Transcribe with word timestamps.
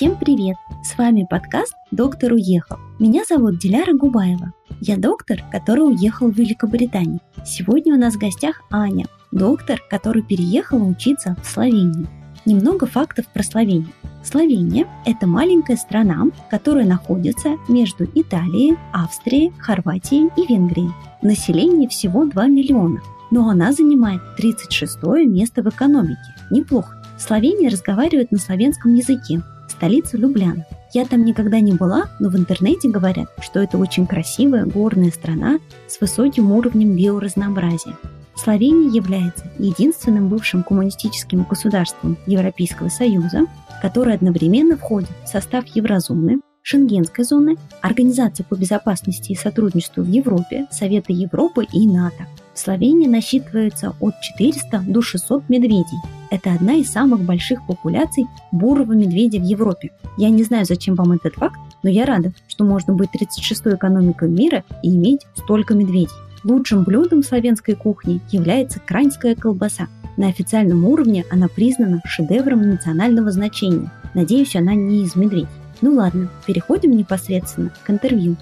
Всем 0.00 0.16
привет! 0.16 0.56
С 0.82 0.96
вами 0.96 1.26
подкаст 1.28 1.74
«Доктор 1.90 2.32
уехал». 2.32 2.78
Меня 2.98 3.22
зовут 3.28 3.58
Диляра 3.58 3.92
Губаева. 3.92 4.54
Я 4.80 4.96
доктор, 4.96 5.44
который 5.52 5.80
уехал 5.80 6.30
в 6.30 6.34
Великобританию. 6.38 7.20
Сегодня 7.44 7.94
у 7.94 7.98
нас 7.98 8.14
в 8.14 8.18
гостях 8.18 8.62
Аня, 8.70 9.04
доктор, 9.30 9.78
который 9.90 10.22
переехала 10.22 10.84
учиться 10.84 11.36
в 11.42 11.46
Словению. 11.46 12.08
Немного 12.46 12.86
фактов 12.86 13.26
про 13.26 13.42
Словению. 13.42 13.92
Словения– 14.24 14.86
это 15.04 15.26
маленькая 15.26 15.76
страна, 15.76 16.28
которая 16.48 16.86
находится 16.86 17.58
между 17.68 18.04
Италией, 18.04 18.78
Австрией, 18.94 19.52
Хорватией 19.58 20.30
и 20.34 20.50
Венгрией. 20.50 20.92
Население 21.20 21.90
всего 21.90 22.24
2 22.24 22.46
миллиона, 22.46 23.02
но 23.30 23.50
она 23.50 23.70
занимает 23.72 24.22
36 24.38 24.96
место 25.26 25.62
в 25.62 25.68
экономике. 25.68 26.16
Неплохо. 26.50 26.96
Словения 27.18 27.68
разговаривает 27.68 28.32
на 28.32 28.38
славянском 28.38 28.94
языке, 28.94 29.42
столица 29.70 30.16
Любляна. 30.16 30.66
Я 30.92 31.06
там 31.06 31.24
никогда 31.24 31.60
не 31.60 31.72
была, 31.72 32.10
но 32.18 32.28
в 32.28 32.36
интернете 32.36 32.88
говорят, 32.88 33.28
что 33.40 33.60
это 33.60 33.78
очень 33.78 34.06
красивая 34.06 34.64
горная 34.66 35.10
страна 35.10 35.58
с 35.86 36.00
высоким 36.00 36.50
уровнем 36.52 36.96
биоразнообразия. 36.96 37.96
Словения 38.34 38.88
является 38.88 39.44
единственным 39.58 40.28
бывшим 40.28 40.62
коммунистическим 40.62 41.44
государством 41.44 42.16
Европейского 42.26 42.88
Союза, 42.88 43.46
который 43.82 44.14
одновременно 44.14 44.76
входит 44.76 45.10
в 45.24 45.28
состав 45.28 45.64
еврозоны, 45.74 46.40
Шенгенской 46.62 47.24
зоны, 47.24 47.56
Организации 47.80 48.44
по 48.48 48.54
безопасности 48.54 49.32
и 49.32 49.36
сотрудничеству 49.36 50.02
в 50.02 50.08
Европе, 50.08 50.66
Совета 50.70 51.12
Европы 51.12 51.66
и 51.72 51.86
НАТО. 51.86 52.26
В 52.54 52.58
Словении 52.58 53.06
насчитывается 53.06 53.94
от 54.00 54.14
400 54.20 54.84
до 54.86 55.02
600 55.02 55.48
медведей. 55.48 55.98
Это 56.30 56.52
одна 56.52 56.74
из 56.74 56.90
самых 56.90 57.20
больших 57.20 57.64
популяций 57.66 58.26
бурого 58.52 58.92
медведя 58.92 59.38
в 59.38 59.44
Европе. 59.44 59.90
Я 60.16 60.30
не 60.30 60.42
знаю, 60.42 60.64
зачем 60.64 60.94
вам 60.94 61.12
этот 61.12 61.34
факт, 61.34 61.58
но 61.82 61.90
я 61.90 62.06
рада, 62.06 62.32
что 62.48 62.64
можно 62.64 62.92
быть 62.92 63.10
36-й 63.14 63.74
экономикой 63.74 64.28
мира 64.28 64.64
и 64.82 64.94
иметь 64.94 65.26
столько 65.34 65.74
медведей. 65.74 66.10
Лучшим 66.42 66.84
блюдом 66.84 67.22
славянской 67.22 67.74
кухни 67.74 68.20
является 68.30 68.80
краньская 68.80 69.34
колбаса. 69.34 69.88
На 70.16 70.28
официальном 70.28 70.84
уровне 70.84 71.24
она 71.30 71.48
признана 71.48 72.02
шедевром 72.04 72.62
национального 72.62 73.30
значения. 73.30 73.90
Надеюсь, 74.14 74.56
она 74.56 74.74
не 74.74 75.04
из 75.04 75.14
медведей. 75.16 75.48
Ну 75.82 75.94
ладно, 75.94 76.28
переходим 76.46 76.96
непосредственно 76.96 77.70
к 77.84 77.90
интервью. 77.90 78.36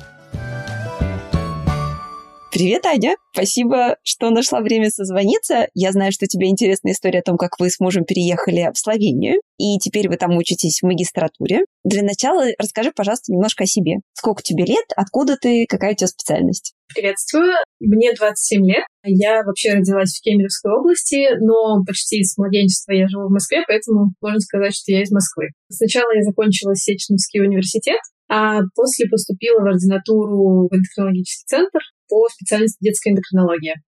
Привет, 2.51 2.87
Аня! 2.87 3.15
Спасибо, 3.35 3.99
что 4.03 4.31
нашла 4.31 4.63
время 4.63 4.89
созвониться. 4.89 5.69
Я 5.75 5.93
знаю, 5.93 6.13
что 6.13 6.25
у 6.25 6.29
тебя 6.29 6.47
интересная 6.47 6.93
история 6.93 7.19
о 7.19 7.23
том, 7.23 7.37
как 7.37 7.61
вы 7.61 7.69
с 7.69 7.79
мужем 7.79 8.05
переехали 8.05 8.71
в 8.73 8.79
Словению, 8.79 9.43
и 9.59 9.79
теперь 9.79 10.09
вы 10.09 10.17
там 10.17 10.35
учитесь 10.35 10.81
в 10.81 10.87
магистратуре. 10.87 11.67
Для 11.85 12.03
начала 12.03 12.47
расскажи, 12.59 12.91
пожалуйста, 12.97 13.33
немножко 13.33 13.65
о 13.65 13.67
себе. 13.67 13.97
Сколько 14.15 14.43
тебе 14.43 14.65
лет, 14.65 14.87
откуда 14.97 15.37
ты, 15.37 15.67
какая 15.69 15.93
у 15.93 15.95
тебя 15.95 16.07
специальность? 16.07 16.73
Приветствую. 16.95 17.53
Мне 17.81 18.15
27 18.15 18.65
лет. 18.65 18.87
Я 19.05 19.43
вообще 19.45 19.75
родилась 19.75 20.17
в 20.17 20.23
Кемеровской 20.23 20.73
области, 20.73 21.29
но 21.41 21.85
почти 21.87 22.25
с 22.25 22.39
младенчества 22.39 22.93
я 22.93 23.09
живу 23.09 23.29
в 23.29 23.33
Москве, 23.33 23.63
поэтому 23.69 24.15
можно 24.23 24.41
сказать, 24.41 24.75
что 24.75 24.91
я 24.91 25.03
из 25.03 25.11
Москвы. 25.11 25.49
Сначала 25.71 26.11
я 26.15 26.23
закончила 26.23 26.75
Сеченовский 26.75 27.43
университет, 27.43 28.01
а 28.31 28.61
после 28.75 29.07
поступила 29.07 29.61
в 29.61 29.67
ординатуру 29.67 30.69
в 30.69 30.75
эндокринологический 30.75 31.45
центр 31.47 31.81
по 32.09 32.29
специальности 32.29 32.79
детская 32.81 33.11
эндокринология. 33.11 33.83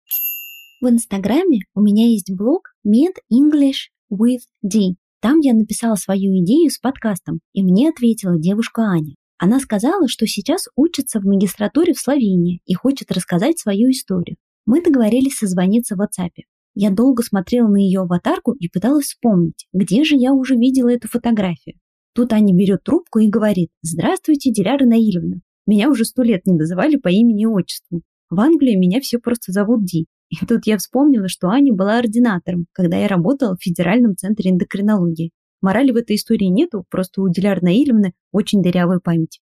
В 0.81 0.87
Инстаграме 0.87 1.59
у 1.73 1.81
меня 1.81 2.07
есть 2.07 2.31
блог 2.31 2.69
Med 2.85 3.15
English 3.33 3.89
with 4.11 4.41
D. 4.61 4.95
Там 5.21 5.39
я 5.39 5.53
написала 5.53 5.95
свою 5.95 6.37
идею 6.43 6.69
с 6.69 6.77
подкастом, 6.77 7.39
и 7.53 7.63
мне 7.63 7.89
ответила 7.89 8.37
девушка 8.37 8.83
Аня. 8.83 9.15
Она 9.39 9.59
сказала, 9.59 10.07
что 10.07 10.25
сейчас 10.25 10.67
учится 10.75 11.19
в 11.19 11.23
магистратуре 11.23 11.93
в 11.93 11.99
Словении 11.99 12.61
и 12.65 12.73
хочет 12.73 13.11
рассказать 13.11 13.59
свою 13.59 13.89
историю. 13.91 14.37
Мы 14.65 14.83
договорились 14.83 15.37
созвониться 15.37 15.95
в 15.95 16.01
WhatsApp. 16.01 16.43
Я 16.75 16.91
долго 16.91 17.23
смотрела 17.23 17.67
на 17.67 17.77
ее 17.77 18.01
аватарку 18.01 18.51
и 18.53 18.69
пыталась 18.69 19.05
вспомнить, 19.05 19.65
где 19.73 20.03
же 20.03 20.15
я 20.15 20.33
уже 20.33 20.55
видела 20.55 20.89
эту 20.89 21.07
фотографию. 21.07 21.77
Тут 22.13 22.33
Аня 22.33 22.53
берет 22.55 22.83
трубку 22.83 23.19
и 23.19 23.29
говорит 23.29 23.69
«Здравствуйте, 23.81 24.51
Диляра 24.51 24.85
Наильевна. 24.85 25.37
Меня 25.67 25.89
уже 25.89 26.05
сто 26.05 26.23
лет 26.23 26.45
не 26.45 26.53
называли 26.53 26.95
по 26.95 27.09
имени 27.09 27.43
и 27.43 27.45
отчеству. 27.45 28.01
В 28.29 28.39
Англии 28.39 28.75
меня 28.75 29.01
все 29.01 29.19
просто 29.19 29.51
зовут 29.51 29.83
Ди. 29.83 30.07
И 30.29 30.45
тут 30.45 30.65
я 30.65 30.77
вспомнила, 30.77 31.27
что 31.27 31.49
Аня 31.49 31.73
была 31.73 31.97
ординатором, 31.97 32.67
когда 32.71 32.97
я 32.97 33.07
работала 33.07 33.55
в 33.55 33.63
Федеральном 33.63 34.15
центре 34.15 34.51
эндокринологии. 34.51 35.31
Морали 35.61 35.91
в 35.91 35.97
этой 35.97 36.15
истории 36.15 36.45
нету, 36.45 36.85
просто 36.89 37.21
у 37.21 37.29
Диляр 37.29 37.61
Наильевны 37.61 38.13
очень 38.31 38.61
дырявая 38.61 38.99
память. 38.99 39.41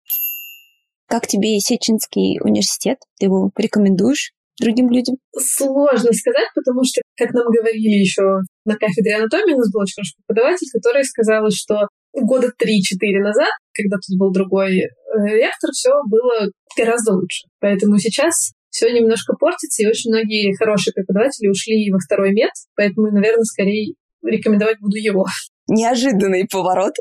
Как 1.07 1.25
тебе 1.27 1.59
Сеченский 1.59 2.39
университет? 2.41 2.99
Ты 3.19 3.25
его 3.25 3.51
рекомендуешь 3.57 4.33
другим 4.59 4.89
людям? 4.89 5.17
Сложно 5.35 6.13
сказать, 6.13 6.49
потому 6.53 6.83
что, 6.83 7.01
как 7.17 7.33
нам 7.33 7.47
говорили 7.47 7.99
еще 7.99 8.41
на 8.65 8.75
кафедре 8.75 9.15
анатомии, 9.15 9.53
у 9.53 9.57
нас 9.57 9.71
был 9.71 9.81
очень 9.81 9.95
хороший 9.95 10.15
преподаватель, 10.25 10.67
который 10.71 11.03
сказал, 11.03 11.49
что 11.49 11.87
года 12.13 12.47
3-4 12.47 13.19
назад, 13.19 13.49
когда 13.73 13.97
тут 13.97 14.17
был 14.17 14.31
другой 14.31 14.79
э, 14.79 14.89
ректор, 15.27 15.71
все 15.71 15.91
было 16.09 16.49
гораздо 16.77 17.13
лучше. 17.13 17.47
Поэтому 17.59 17.97
сейчас 17.97 18.51
все 18.69 18.91
немножко 18.91 19.33
портится, 19.39 19.83
и 19.83 19.87
очень 19.87 20.11
многие 20.11 20.55
хорошие 20.55 20.93
преподаватели 20.93 21.49
ушли 21.49 21.91
во 21.91 21.99
второй 21.99 22.31
мед, 22.31 22.51
поэтому, 22.75 23.11
наверное, 23.11 23.43
скорее 23.43 23.93
рекомендовать 24.23 24.79
буду 24.79 24.97
его. 24.97 25.25
Неожиданный 25.67 26.47
поворот. 26.49 26.93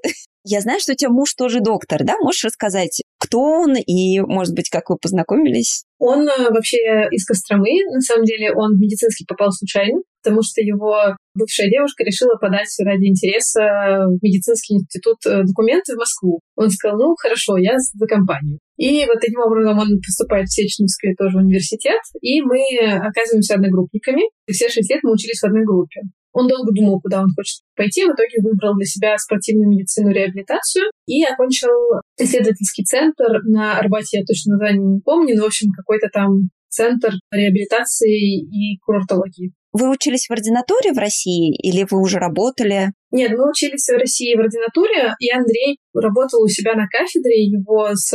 Я 0.45 0.61
знаю, 0.61 0.81
что 0.81 0.93
у 0.93 0.95
тебя 0.97 1.11
муж 1.11 1.35
тоже 1.35 1.61
доктор, 1.61 2.03
да? 2.03 2.15
Можешь 2.19 2.45
рассказать, 2.45 3.03
кто 3.19 3.41
он 3.41 3.77
и, 3.77 4.21
может 4.21 4.55
быть, 4.55 4.71
как 4.71 4.89
вы 4.89 4.97
познакомились? 4.97 5.85
Он 5.99 6.27
э, 6.27 6.51
вообще 6.51 7.09
из 7.11 7.27
Костромы. 7.27 7.71
На 7.93 8.01
самом 8.01 8.25
деле 8.25 8.53
он 8.53 8.77
в 8.77 8.81
медицинский 8.81 9.27
попал 9.27 9.53
случайно, 9.53 10.01
потому 10.23 10.43
что 10.43 10.61
его 10.61 11.17
бывшая 11.35 11.71
девушка 11.71 12.05
решила 12.05 12.37
подать 12.37 12.71
ради 12.81 13.07
интереса 13.07 14.07
в 14.07 14.23
медицинский 14.23 14.75
институт 14.75 15.19
э, 15.27 15.43
документы 15.45 15.95
в 15.95 15.99
Москву. 15.99 16.41
Он 16.57 16.71
сказал, 16.71 16.99
ну, 16.99 17.15
хорошо, 17.17 17.57
я 17.57 17.79
за 17.79 18.07
компанию. 18.07 18.59
И 18.77 19.05
вот 19.07 19.21
таким 19.21 19.41
образом 19.41 19.79
он 19.79 20.01
поступает 20.01 20.49
в 20.49 20.55
Сеченовский 20.55 21.15
тоже 21.15 21.39
университет, 21.39 22.01
и 22.21 22.41
мы 22.41 22.61
оказываемся 22.97 23.55
одногруппниками. 23.55 24.23
И 24.47 24.53
все 24.53 24.69
шесть 24.69 24.91
лет 24.91 25.01
мы 25.03 25.13
учились 25.13 25.41
в 25.41 25.45
одной 25.45 25.65
группе. 25.65 26.01
Он 26.33 26.47
долго 26.47 26.73
думал, 26.73 27.01
куда 27.01 27.21
он 27.23 27.29
хочет 27.35 27.61
пойти, 27.77 28.05
в 28.05 28.15
итоге 28.15 28.41
выбрал 28.43 28.77
для 28.77 28.87
себя 28.87 29.19
спортивную 29.19 29.69
медицину 29.69 30.13
реабилитацию 30.13 30.85
и 31.07 31.25
окончил 31.25 31.75
исследовательский 32.19 32.85
центр 32.85 33.43
на 33.45 33.79
Арбате, 33.79 34.19
я 34.19 34.25
точно 34.25 34.55
название 34.55 34.95
не 34.95 35.01
помню, 35.01 35.37
но, 35.37 35.43
в 35.43 35.47
общем, 35.47 35.73
какой-то 35.77 36.09
там 36.13 36.51
центр 36.69 37.15
реабилитации 37.33 38.39
и 38.39 38.79
курортологии. 38.79 39.53
Вы 39.73 39.91
учились 39.91 40.27
в 40.29 40.33
ординатуре 40.33 40.93
в 40.93 40.99
России 40.99 41.55
или 41.55 41.87
вы 41.89 42.01
уже 42.01 42.19
работали? 42.19 42.93
Нет, 43.11 43.33
мы 43.33 43.51
учились 43.51 43.89
в 43.89 43.99
России 43.99 44.35
в 44.35 44.41
ординатуре, 44.41 45.15
и 45.19 45.31
Андрей 45.31 45.79
работал 45.95 46.43
у 46.43 46.49
себя 46.49 46.75
на 46.75 46.87
кафедре, 46.87 47.45
его 47.45 47.91
с 47.95 48.11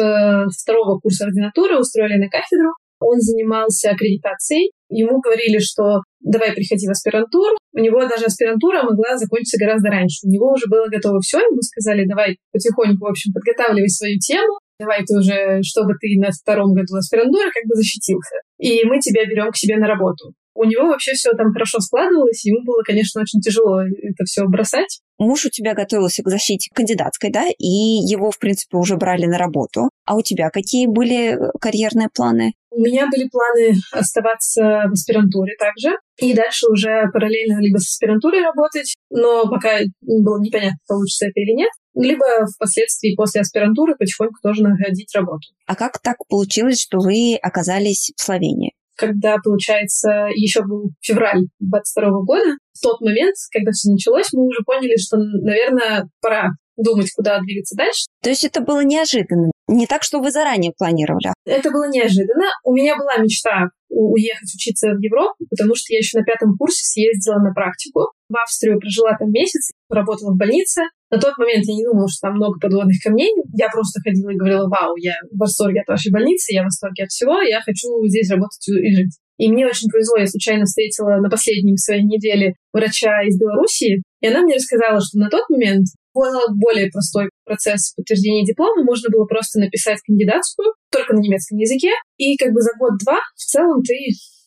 второго 0.61 0.99
курса 0.99 1.25
ординатуры 1.25 1.79
устроили 1.79 2.17
на 2.17 2.29
кафедру, 2.29 2.71
он 2.99 3.19
занимался 3.19 3.91
аккредитацией. 3.91 4.71
Ему 4.89 5.19
говорили, 5.19 5.59
что 5.59 6.01
давай 6.21 6.53
приходи 6.53 6.87
в 6.87 6.91
аспирантуру. 6.91 7.55
У 7.73 7.79
него 7.79 8.01
даже 8.07 8.25
аспирантура 8.25 8.83
могла 8.83 9.17
закончиться 9.17 9.57
гораздо 9.57 9.89
раньше. 9.89 10.25
У 10.25 10.29
него 10.29 10.51
уже 10.53 10.67
было 10.67 10.87
готово 10.87 11.19
все. 11.19 11.39
Ему 11.39 11.61
сказали, 11.61 12.07
давай 12.07 12.37
потихоньку, 12.53 13.05
в 13.05 13.09
общем, 13.09 13.33
подготавливай 13.33 13.89
свою 13.89 14.17
тему. 14.19 14.59
Давай 14.79 15.03
ты 15.05 15.17
уже, 15.17 15.61
чтобы 15.63 15.93
ты 15.99 16.19
на 16.19 16.31
втором 16.31 16.73
году 16.73 16.95
аспирантуры 16.95 17.51
как 17.51 17.63
бы 17.67 17.75
защитился. 17.75 18.35
И 18.59 18.83
мы 18.85 18.99
тебя 18.99 19.25
берем 19.25 19.51
к 19.51 19.57
себе 19.57 19.77
на 19.77 19.87
работу. 19.87 20.33
У 20.55 20.63
него 20.63 20.87
вообще 20.87 21.13
все 21.13 21.31
там 21.33 21.51
хорошо 21.51 21.79
складывалось, 21.79 22.45
ему 22.45 22.63
было, 22.63 22.81
конечно, 22.83 23.21
очень 23.21 23.41
тяжело 23.41 23.81
это 23.81 24.23
все 24.25 24.45
бросать. 24.47 25.01
Муж 25.17 25.45
у 25.45 25.49
тебя 25.49 25.73
готовился 25.73 26.23
к 26.23 26.29
защите 26.29 26.69
кандидатской, 26.73 27.29
да, 27.29 27.45
и 27.57 27.65
его, 27.67 28.31
в 28.31 28.39
принципе, 28.39 28.77
уже 28.77 28.95
брали 28.95 29.25
на 29.25 29.37
работу. 29.37 29.89
А 30.05 30.15
у 30.15 30.21
тебя 30.21 30.49
какие 30.49 30.87
были 30.87 31.35
э, 31.35 31.51
карьерные 31.59 32.09
планы? 32.13 32.53
У 32.71 32.79
меня 32.79 33.07
были 33.07 33.29
планы 33.29 33.75
оставаться 33.91 34.85
в 34.89 34.93
аспирантуре 34.93 35.55
также, 35.57 35.97
и 36.19 36.33
дальше 36.33 36.67
уже 36.67 37.09
параллельно 37.13 37.59
либо 37.61 37.77
с 37.77 37.89
аспирантурой 37.89 38.41
работать, 38.41 38.95
но 39.09 39.49
пока 39.49 39.79
было 40.01 40.39
непонятно, 40.41 40.77
получится 40.87 41.27
это 41.27 41.39
или 41.39 41.53
нет, 41.55 41.69
либо 41.95 42.25
впоследствии 42.53 43.15
после 43.15 43.41
аспирантуры 43.41 43.95
потихоньку 43.95 44.35
тоже 44.43 44.63
находить 44.63 45.15
работу. 45.15 45.47
А 45.65 45.75
как 45.75 45.99
так 45.99 46.17
получилось, 46.27 46.81
что 46.81 46.99
вы 46.99 47.37
оказались 47.41 48.11
в 48.15 48.21
Словении? 48.21 48.73
Когда, 48.95 49.37
получается, 49.43 50.27
еще 50.33 50.63
был 50.63 50.91
февраль 51.01 51.47
22 51.59 52.09
года, 52.25 52.57
в 52.73 52.81
тот 52.81 53.01
момент, 53.01 53.35
когда 53.51 53.71
все 53.71 53.91
началось, 53.91 54.31
мы 54.33 54.45
уже 54.45 54.59
поняли, 54.65 54.95
что, 54.97 55.17
наверное, 55.17 56.09
пора 56.21 56.49
думать, 56.77 57.11
куда 57.15 57.39
двигаться 57.39 57.75
дальше. 57.75 58.05
То 58.21 58.29
есть 58.29 58.43
это 58.43 58.61
было 58.61 58.83
неожиданно? 58.83 59.51
Не 59.67 59.87
так, 59.87 60.03
что 60.03 60.19
вы 60.19 60.31
заранее 60.31 60.73
планировали? 60.77 61.33
Это 61.45 61.71
было 61.71 61.89
неожиданно. 61.89 62.45
У 62.63 62.73
меня 62.73 62.95
была 62.97 63.17
мечта 63.17 63.69
уехать 63.89 64.53
учиться 64.53 64.89
в 64.89 64.99
Европу, 64.99 65.35
потому 65.49 65.75
что 65.75 65.93
я 65.93 65.99
еще 65.99 66.19
на 66.19 66.25
пятом 66.25 66.57
курсе 66.57 66.83
съездила 66.83 67.39
на 67.39 67.53
практику. 67.53 68.11
В 68.29 68.35
Австрию 68.37 68.79
прожила 68.79 69.15
там 69.17 69.31
месяц, 69.31 69.71
работала 69.89 70.33
в 70.33 70.37
больнице, 70.37 70.81
На 71.15 71.21
тот 71.21 71.37
момент 71.37 71.63
я 71.63 71.75
не 71.75 71.85
думала, 71.85 72.09
что 72.09 72.27
там 72.27 72.35
много 72.35 72.59
подводных 72.59 72.99
камней. 73.01 73.31
Я 73.55 73.69
просто 73.71 74.01
ходила 74.03 74.31
и 74.31 74.35
говорила, 74.35 74.67
вау, 74.67 74.97
я 74.97 75.15
в 75.31 75.39
восторге 75.39 75.79
от 75.79 75.87
вашей 75.87 76.11
больницы, 76.11 76.51
я 76.51 76.63
в 76.63 76.65
восторге 76.65 77.03
от 77.03 77.09
всего, 77.09 77.39
я 77.39 77.61
хочу 77.61 77.87
здесь 78.07 78.29
работать 78.29 78.67
и 78.67 78.91
жить. 78.93 79.15
И 79.37 79.49
мне 79.49 79.65
очень 79.65 79.87
повезло, 79.87 80.17
я 80.19 80.27
случайно 80.27 80.65
встретила 80.65 81.15
на 81.23 81.29
последней 81.29 81.77
своей 81.77 82.03
неделе 82.03 82.55
врача 82.73 83.23
из 83.23 83.39
Белоруссии, 83.39 84.03
и 84.19 84.27
она 84.27 84.41
мне 84.41 84.55
рассказала, 84.55 84.99
что 84.99 85.17
на 85.19 85.29
тот 85.29 85.47
момент 85.49 85.87
был 86.13 86.35
более 86.55 86.91
простой 86.91 87.29
процесс 87.45 87.93
подтверждения 87.95 88.43
диплома. 88.43 88.83
Можно 88.83 89.09
было 89.09 89.23
просто 89.23 89.59
написать 89.59 89.99
кандидатскую, 90.05 90.73
только 90.91 91.15
на 91.15 91.19
немецком 91.19 91.57
языке, 91.59 91.91
и 92.17 92.35
как 92.35 92.51
бы 92.51 92.59
за 92.59 92.71
год-два 92.77 93.19
в 93.35 93.43
целом 93.43 93.81
ты 93.83 93.95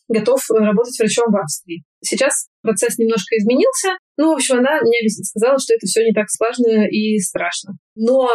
готов 0.07 0.41
работать 0.49 0.97
врачом 0.99 1.31
в 1.31 1.37
Австрии. 1.37 1.83
Сейчас 2.03 2.47
процесс 2.61 2.97
немножко 2.97 3.37
изменился. 3.37 3.97
Ну, 4.19 4.31
в 4.31 4.35
общем, 4.35 4.59
она 4.59 4.81
мне 4.81 5.07
сказала, 5.07 5.57
что 5.59 5.73
это 5.73 5.87
все 5.87 6.03
не 6.03 6.11
так 6.11 6.27
сложно 6.29 6.85
и 6.85 7.17
страшно. 7.19 7.79
Но 7.95 8.27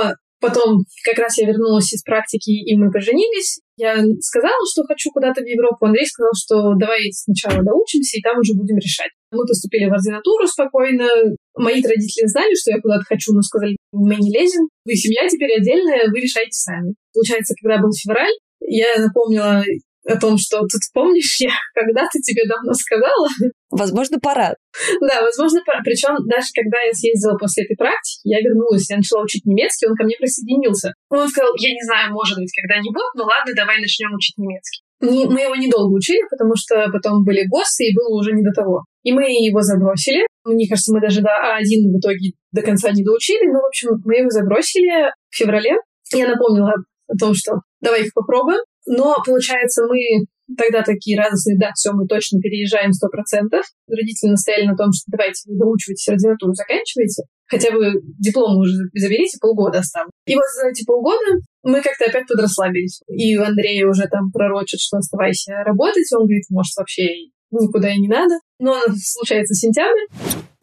Потом 0.45 0.85
как 1.05 1.17
раз 1.19 1.39
я 1.39 1.47
вернулась 1.47 1.91
из 1.95 2.03
практики, 2.03 2.51
и 2.51 2.77
мы 2.77 2.91
поженились. 2.91 3.61
Я 3.79 3.97
сказала, 4.21 4.61
что 4.71 4.85
хочу 4.85 5.11
куда-то 5.11 5.41
в 5.41 5.47
Европу. 5.47 5.87
Андрей 5.87 6.05
сказал, 6.05 6.33
что 6.37 6.75
давай 6.77 7.01
сначала 7.13 7.65
доучимся, 7.65 8.19
и 8.19 8.21
там 8.21 8.39
уже 8.39 8.53
будем 8.53 8.77
решать. 8.77 9.09
Мы 9.33 9.47
поступили 9.47 9.89
в 9.89 9.95
ординатуру 9.95 10.47
спокойно. 10.47 11.09
Мои 11.57 11.81
родители 11.81 12.27
знали, 12.27 12.53
что 12.61 12.73
я 12.73 12.81
куда-то 12.83 13.05
хочу, 13.09 13.33
но 13.33 13.41
сказали, 13.41 13.77
мы 13.93 14.17
не 14.17 14.31
лезем. 14.31 14.69
Вы 14.85 14.97
семья 14.97 15.27
теперь 15.29 15.57
отдельная, 15.57 16.11
вы 16.13 16.21
решайте 16.21 16.53
сами. 16.53 16.93
Получается, 17.15 17.55
когда 17.59 17.81
был 17.81 17.93
февраль, 17.93 18.37
я 18.61 19.01
напомнила 19.01 19.65
о 20.07 20.21
том, 20.21 20.37
что 20.39 20.61
тут 20.61 20.83
помнишь, 20.93 21.41
я 21.41 21.53
когда-то 21.75 22.19
тебе 22.21 22.43
давно 22.49 22.73
сказала. 22.75 23.29
Возможно, 23.71 24.19
пора. 24.21 24.55
Да, 25.01 25.23
возможно, 25.23 25.61
пора. 25.65 25.81
Причем 25.83 26.17
даже 26.29 26.49
когда 26.55 26.81
я 26.83 26.93
съездила 26.93 27.37
после 27.39 27.65
этой 27.65 27.77
практики, 27.77 28.21
я 28.25 28.39
вернулась, 28.41 28.89
я 28.91 28.97
начала 28.97 29.23
учить 29.23 29.45
немецкий, 29.45 29.87
он 29.87 29.97
ко 29.97 30.05
мне 30.05 30.17
присоединился. 30.19 30.93
Он 31.09 31.29
сказал, 31.29 31.53
я 31.59 31.71
не 31.71 31.83
знаю, 31.83 32.13
может 32.13 32.39
быть, 32.39 32.53
когда-нибудь, 32.55 33.11
но 33.17 33.25
ладно, 33.25 33.53
давай 33.55 33.81
начнем 33.81 34.15
учить 34.15 34.37
немецкий. 34.39 34.85
Мы 35.01 35.41
его 35.43 35.55
недолго 35.57 35.93
учили, 35.93 36.23
потому 36.31 36.55
что 36.57 36.89
потом 36.93 37.25
были 37.25 37.47
ГОСы, 37.47 37.85
и 37.85 37.95
было 37.95 38.17
уже 38.19 38.33
не 38.33 38.43
до 38.43 38.53
того. 38.53 38.85
И 39.03 39.13
мы 39.13 39.25
его 39.25 39.61
забросили. 39.61 40.27
Мне 40.45 40.67
кажется, 40.69 40.95
мы 40.95 41.01
даже 41.01 41.21
до 41.21 41.29
А1 41.29 41.93
в 41.93 41.99
итоге 41.99 42.33
до 42.53 42.63
конца 42.63 42.91
не 42.91 43.05
доучили. 43.05 43.53
Но, 43.53 43.61
в 43.61 43.67
общем, 43.67 43.91
мы 44.05 44.17
его 44.17 44.31
забросили 44.31 45.11
в 45.29 45.37
феврале. 45.37 45.77
Я 46.13 46.29
напомнила 46.29 46.73
о 47.09 47.17
том, 47.19 47.35
что 47.35 47.61
давай 47.81 48.05
их 48.05 48.15
попробуем. 48.15 48.61
Но, 48.87 49.17
получается, 49.25 49.83
мы 49.89 50.27
тогда 50.59 50.83
такие 50.83 51.19
радостные, 51.19 51.59
да, 51.59 51.73
все, 51.75 51.93
мы 51.93 52.07
точно 52.07 52.41
переезжаем 52.41 52.93
сто 52.93 53.09
процентов. 53.09 53.65
Родители 53.89 54.31
настояли 54.31 54.67
на 54.67 54.77
том, 54.77 54.93
что 54.93 55.05
давайте 55.09 55.49
вы 55.49 55.59
доучивайтесь, 55.59 56.09
ординатуру 56.09 56.53
заканчиваете, 56.53 57.23
хотя 57.47 57.71
бы 57.73 57.93
диплом 58.19 58.59
уже 58.59 58.73
заберите, 58.95 59.39
полгода 59.41 59.79
осталось. 59.79 60.11
И 60.27 60.35
вот 60.35 60.45
за 60.61 60.69
эти 60.69 60.85
полгода 60.85 61.41
мы 61.63 61.81
как-то 61.81 62.05
опять 62.07 62.27
подрасслабились. 62.29 63.01
И 63.09 63.37
у 63.39 63.43
Андрея 63.43 63.89
уже 63.89 64.07
там 64.09 64.31
пророчат, 64.33 64.81
что 64.81 64.99
оставайся 64.99 65.53
работать. 65.65 66.13
Он 66.13 66.25
говорит, 66.25 66.45
может, 66.51 66.77
вообще 66.77 67.09
никуда 67.51 67.91
и 67.91 67.99
не 67.99 68.09
надо. 68.09 68.35
Но 68.59 68.81
случается 68.97 69.55
сентябрь. 69.55 70.07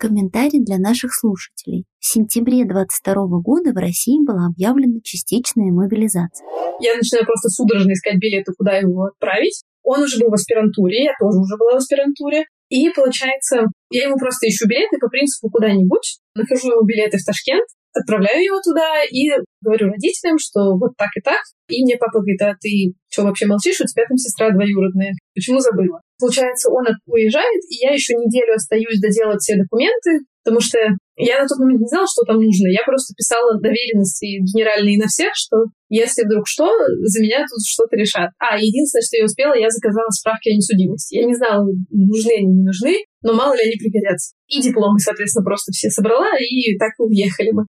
Комментарий 0.02 0.66
для 0.66 0.80
наших 0.80 1.14
слушателей. 1.14 1.86
В 2.00 2.06
сентябре 2.08 2.66
22 2.66 3.14
года 3.46 3.70
в 3.70 3.78
России 3.78 4.18
была 4.26 4.48
объявлена 4.50 4.98
частичная 5.04 5.70
мобилизация. 5.70 6.42
Я 6.82 6.98
начинаю 6.98 7.24
просто 7.30 7.50
судорожно 7.50 7.94
искать 7.94 8.18
билеты, 8.18 8.52
куда 8.58 8.82
его 8.82 9.14
отправить. 9.14 9.62
Он 9.84 10.02
уже 10.02 10.18
был 10.18 10.32
в 10.32 10.34
аспирантуре, 10.34 11.06
я 11.06 11.14
тоже 11.22 11.38
уже 11.38 11.56
была 11.56 11.74
в 11.74 11.86
аспирантуре. 11.86 12.46
И 12.70 12.90
получается, 12.90 13.70
я 13.92 14.06
ему 14.06 14.18
просто 14.18 14.50
ищу 14.50 14.66
билеты 14.66 14.98
по 14.98 15.08
принципу 15.08 15.52
куда-нибудь, 15.52 16.18
нахожу 16.34 16.72
ему 16.72 16.82
билеты 16.84 17.20
в 17.20 17.24
Ташкент, 17.24 17.70
отправляю 17.94 18.42
его 18.42 18.60
туда 18.60 19.04
и 19.06 19.30
говорю 19.62 19.94
родителям, 19.94 20.40
что 20.40 20.82
вот 20.82 20.98
так 20.98 21.10
и 21.14 21.22
так. 21.22 21.42
И 21.70 21.84
мне 21.84 21.98
папа 21.98 22.26
говорит, 22.26 22.42
а 22.42 22.56
ты 22.60 22.98
что 23.08 23.22
вообще 23.22 23.46
молчишь? 23.46 23.80
У 23.82 23.86
тебя 23.86 24.06
там 24.10 24.18
сестра 24.18 24.50
двоюродная. 24.50 25.14
Почему 25.36 25.60
забыла? 25.60 26.02
Получается, 26.22 26.70
он 26.70 26.86
уезжает, 27.10 27.62
и 27.66 27.82
я 27.82 27.98
еще 27.98 28.14
неделю 28.14 28.54
остаюсь 28.54 29.02
доделать 29.02 29.42
все 29.42 29.58
документы, 29.58 30.22
потому 30.46 30.62
что 30.62 30.78
я 31.18 31.42
на 31.42 31.48
тот 31.48 31.58
момент 31.58 31.82
не 31.82 31.90
знала, 31.90 32.06
что 32.06 32.22
там 32.30 32.38
нужно. 32.38 32.70
Я 32.70 32.86
просто 32.86 33.18
писала 33.18 33.58
доверенности 33.58 34.38
генеральные 34.46 35.02
на 35.02 35.08
всех, 35.08 35.34
что 35.34 35.66
если 35.90 36.22
вдруг 36.22 36.46
что, 36.46 36.70
за 37.02 37.22
меня 37.22 37.42
тут 37.50 37.66
что-то 37.66 37.98
решат. 37.98 38.30
А, 38.38 38.54
единственное, 38.54 39.02
что 39.02 39.18
я 39.18 39.26
успела, 39.26 39.58
я 39.58 39.70
заказала 39.74 40.10
справки 40.14 40.50
о 40.50 40.56
несудимости. 40.56 41.18
Я 41.18 41.26
не 41.26 41.34
знала, 41.34 41.66
нужны 41.90 42.34
они, 42.38 42.54
не 42.54 42.64
нужны, 42.70 42.96
но 43.24 43.34
мало 43.34 43.58
ли 43.58 43.66
они 43.66 43.82
пригодятся. 43.82 44.38
И 44.46 44.62
дипломы, 44.62 45.00
соответственно, 45.00 45.44
просто 45.44 45.72
все 45.74 45.90
собрала, 45.90 46.30
и 46.38 46.78
так 46.78 46.94
уехали 47.00 47.50
мы. 47.50 47.66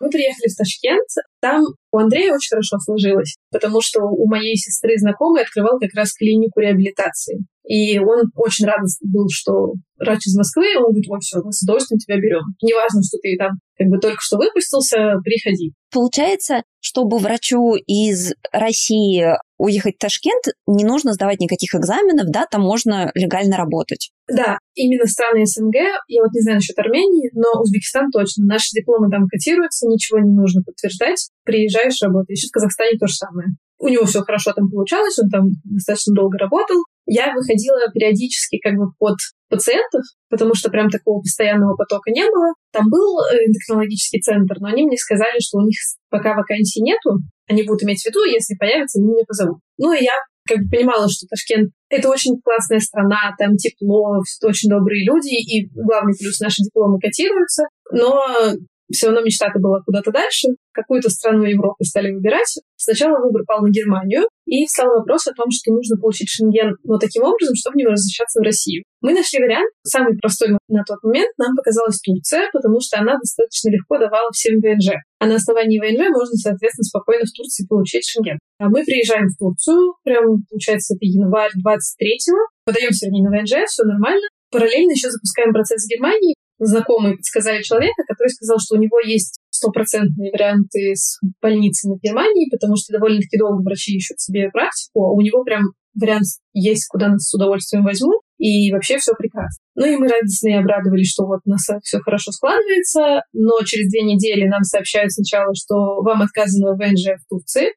Мы 0.00 0.08
приехали 0.08 0.48
в 0.48 0.56
Ташкент. 0.56 1.08
Там 1.40 1.62
у 1.92 1.98
Андрея 1.98 2.34
очень 2.34 2.50
хорошо 2.50 2.78
сложилось, 2.78 3.36
потому 3.50 3.80
что 3.82 4.00
у 4.02 4.26
моей 4.26 4.56
сестры 4.56 4.96
знакомый 4.96 5.42
открывал 5.42 5.78
как 5.78 5.90
раз 5.94 6.12
клинику 6.14 6.60
реабилитации. 6.60 7.44
И 7.64 7.98
он 7.98 8.30
очень 8.34 8.66
рад 8.66 8.80
был, 9.02 9.26
что 9.30 9.74
врач 9.98 10.26
из 10.26 10.36
Москвы, 10.36 10.64
он 10.76 10.90
говорит, 10.90 11.08
ой, 11.08 11.20
все, 11.20 11.38
мы 11.44 11.52
с 11.52 11.62
удовольствием 11.62 11.98
тебя 11.98 12.16
берем. 12.16 12.42
Неважно, 12.60 13.02
что 13.02 13.18
ты 13.22 13.36
там 13.38 13.52
как 13.78 13.86
бы 13.88 13.98
только 13.98 14.18
что 14.20 14.36
выпустился, 14.36 15.14
приходи. 15.22 15.72
Получается, 15.92 16.62
чтобы 16.80 17.18
врачу 17.18 17.74
из 17.74 18.32
России 18.52 19.26
уехать 19.58 19.94
в 19.96 19.98
Ташкент, 19.98 20.44
не 20.66 20.84
нужно 20.84 21.12
сдавать 21.12 21.38
никаких 21.38 21.74
экзаменов, 21.74 22.26
да, 22.30 22.46
там 22.50 22.62
можно 22.62 23.12
легально 23.14 23.56
работать. 23.56 24.10
Да, 24.28 24.58
именно 24.74 25.06
страны 25.06 25.46
СНГ, 25.46 25.76
я 26.08 26.22
вот 26.22 26.32
не 26.32 26.40
знаю 26.40 26.56
насчет 26.56 26.78
Армении, 26.78 27.30
но 27.34 27.60
Узбекистан 27.60 28.10
точно. 28.10 28.44
Наши 28.46 28.70
дипломы 28.74 29.10
там 29.10 29.26
котируются, 29.28 29.86
ничего 29.86 30.18
не 30.18 30.34
нужно 30.34 30.62
подтверждать, 30.62 31.30
приезжаешь, 31.44 32.02
работаешь. 32.02 32.38
Еще 32.38 32.48
в 32.48 32.52
Казахстане 32.52 32.98
то 32.98 33.06
же 33.06 33.14
самое. 33.14 33.48
У 33.78 33.88
него 33.88 34.04
все 34.04 34.20
хорошо 34.20 34.52
там 34.52 34.70
получалось, 34.70 35.18
он 35.18 35.28
там 35.28 35.42
достаточно 35.64 36.14
долго 36.14 36.38
работал, 36.38 36.84
я 37.06 37.34
выходила 37.34 37.80
периодически 37.92 38.58
как 38.58 38.74
бы 38.74 38.92
под 38.98 39.16
пациентов, 39.48 40.02
потому 40.30 40.54
что 40.54 40.70
прям 40.70 40.88
такого 40.88 41.20
постоянного 41.20 41.74
потока 41.76 42.10
не 42.10 42.22
было. 42.22 42.54
Там 42.72 42.86
был 42.88 43.18
э, 43.20 43.44
эндокринологический 43.44 44.20
центр, 44.20 44.56
но 44.60 44.68
они 44.68 44.84
мне 44.84 44.96
сказали, 44.96 45.40
что 45.40 45.58
у 45.58 45.66
них 45.66 45.76
пока 46.10 46.34
вакансий 46.34 46.80
нету, 46.80 47.18
они 47.48 47.64
будут 47.64 47.82
иметь 47.82 48.02
в 48.02 48.06
виду, 48.06 48.24
если 48.24 48.54
появится, 48.54 48.98
они 48.98 49.08
меня 49.08 49.24
позовут. 49.26 49.58
Ну 49.78 49.92
и 49.92 50.02
я 50.02 50.14
как 50.46 50.58
бы 50.58 50.70
понимала, 50.70 51.08
что 51.08 51.26
Ташкент— 51.28 51.70
это 51.90 52.08
очень 52.08 52.40
классная 52.42 52.80
страна, 52.80 53.34
там 53.38 53.56
тепло, 53.56 54.18
очень 54.42 54.70
добрые 54.70 55.04
люди, 55.04 55.34
и 55.34 55.68
главный 55.74 56.14
плюс— 56.18 56.40
наши 56.40 56.62
дипломы 56.62 56.98
котируются, 56.98 57.64
но 57.92 58.54
все 58.92 59.06
равно 59.06 59.22
мечта-то 59.22 59.58
была 59.58 59.80
куда-то 59.84 60.12
дальше. 60.12 60.48
Какую-то 60.72 61.10
страну 61.10 61.44
Европы 61.44 61.84
стали 61.84 62.12
выбирать. 62.12 62.60
Сначала 62.76 63.18
выбор 63.18 63.42
пал 63.46 63.62
на 63.62 63.70
Германию, 63.70 64.24
и 64.52 64.66
встал 64.66 64.88
вопрос 64.92 65.26
о 65.26 65.32
том, 65.32 65.48
что 65.50 65.72
нужно 65.72 65.96
получить 65.96 66.28
шенген, 66.28 66.76
но 66.84 66.98
таким 66.98 67.22
образом, 67.22 67.54
чтобы 67.54 67.76
не 67.76 67.86
возвращаться 67.86 68.40
в 68.40 68.44
Россию. 68.44 68.84
Мы 69.00 69.14
нашли 69.14 69.40
вариант, 69.40 69.70
самый 69.82 70.18
простой 70.18 70.58
на 70.68 70.84
тот 70.84 71.02
момент 71.02 71.30
нам 71.38 71.56
показалась 71.56 71.98
Турция, 72.04 72.50
потому 72.52 72.80
что 72.80 72.98
она 72.98 73.16
достаточно 73.16 73.70
легко 73.70 73.98
давала 73.98 74.30
всем 74.32 74.60
ВНЖ. 74.60 75.00
А 75.20 75.26
на 75.26 75.36
основании 75.36 75.80
ВНЖ 75.80 76.10
можно, 76.10 76.36
соответственно, 76.36 76.84
спокойно 76.84 77.24
в 77.24 77.32
Турции 77.32 77.66
получить 77.66 78.04
шенген. 78.04 78.38
А 78.58 78.68
мы 78.68 78.84
приезжаем 78.84 79.26
в 79.28 79.38
Турцию, 79.38 79.94
прям, 80.04 80.44
получается, 80.50 80.94
это 80.94 81.06
январь 81.06 81.52
23-го, 81.56 82.42
подаем 82.66 82.90
вернее, 82.92 83.24
на 83.24 83.30
ВНЖ, 83.32 83.64
все 83.66 83.84
нормально. 83.84 84.26
Параллельно 84.50 84.92
еще 84.92 85.08
запускаем 85.08 85.52
процесс 85.52 85.86
в 85.86 85.88
Германии, 85.88 86.36
знакомые 86.66 87.16
подсказали 87.16 87.62
человека, 87.62 88.02
который 88.06 88.28
сказал, 88.28 88.58
что 88.60 88.76
у 88.76 88.80
него 88.80 89.00
есть 89.00 89.38
стопроцентные 89.50 90.32
варианты 90.32 90.94
с 90.94 91.18
больницами 91.40 91.96
в 91.96 92.02
Германии, 92.02 92.50
потому 92.50 92.76
что 92.76 92.92
довольно-таки 92.92 93.38
долго 93.38 93.62
врачи 93.62 93.96
ищут 93.96 94.20
себе 94.20 94.50
практику, 94.50 95.04
а 95.04 95.12
у 95.12 95.20
него 95.20 95.44
прям 95.44 95.62
вариант 95.94 96.24
есть, 96.54 96.86
куда 96.88 97.08
нас 97.08 97.28
с 97.28 97.34
удовольствием 97.34 97.84
возьмут, 97.84 98.22
и 98.38 98.72
вообще 98.72 98.98
все 98.98 99.12
прекрасно. 99.16 99.62
Ну 99.74 99.86
и 99.86 99.96
мы 99.96 100.08
радостно 100.08 100.58
обрадовались, 100.58 101.12
что 101.12 101.26
вот 101.26 101.40
у 101.44 101.50
нас 101.50 101.66
все 101.82 101.98
хорошо 102.00 102.32
складывается, 102.32 103.22
но 103.32 103.62
через 103.64 103.90
две 103.90 104.02
недели 104.02 104.48
нам 104.48 104.62
сообщают 104.62 105.12
сначала, 105.12 105.54
что 105.54 106.02
вам 106.02 106.22
отказано 106.22 106.72
в 106.72 106.78
ВНЖ 106.78 107.20
в 107.20 107.28
Турции. 107.28 107.68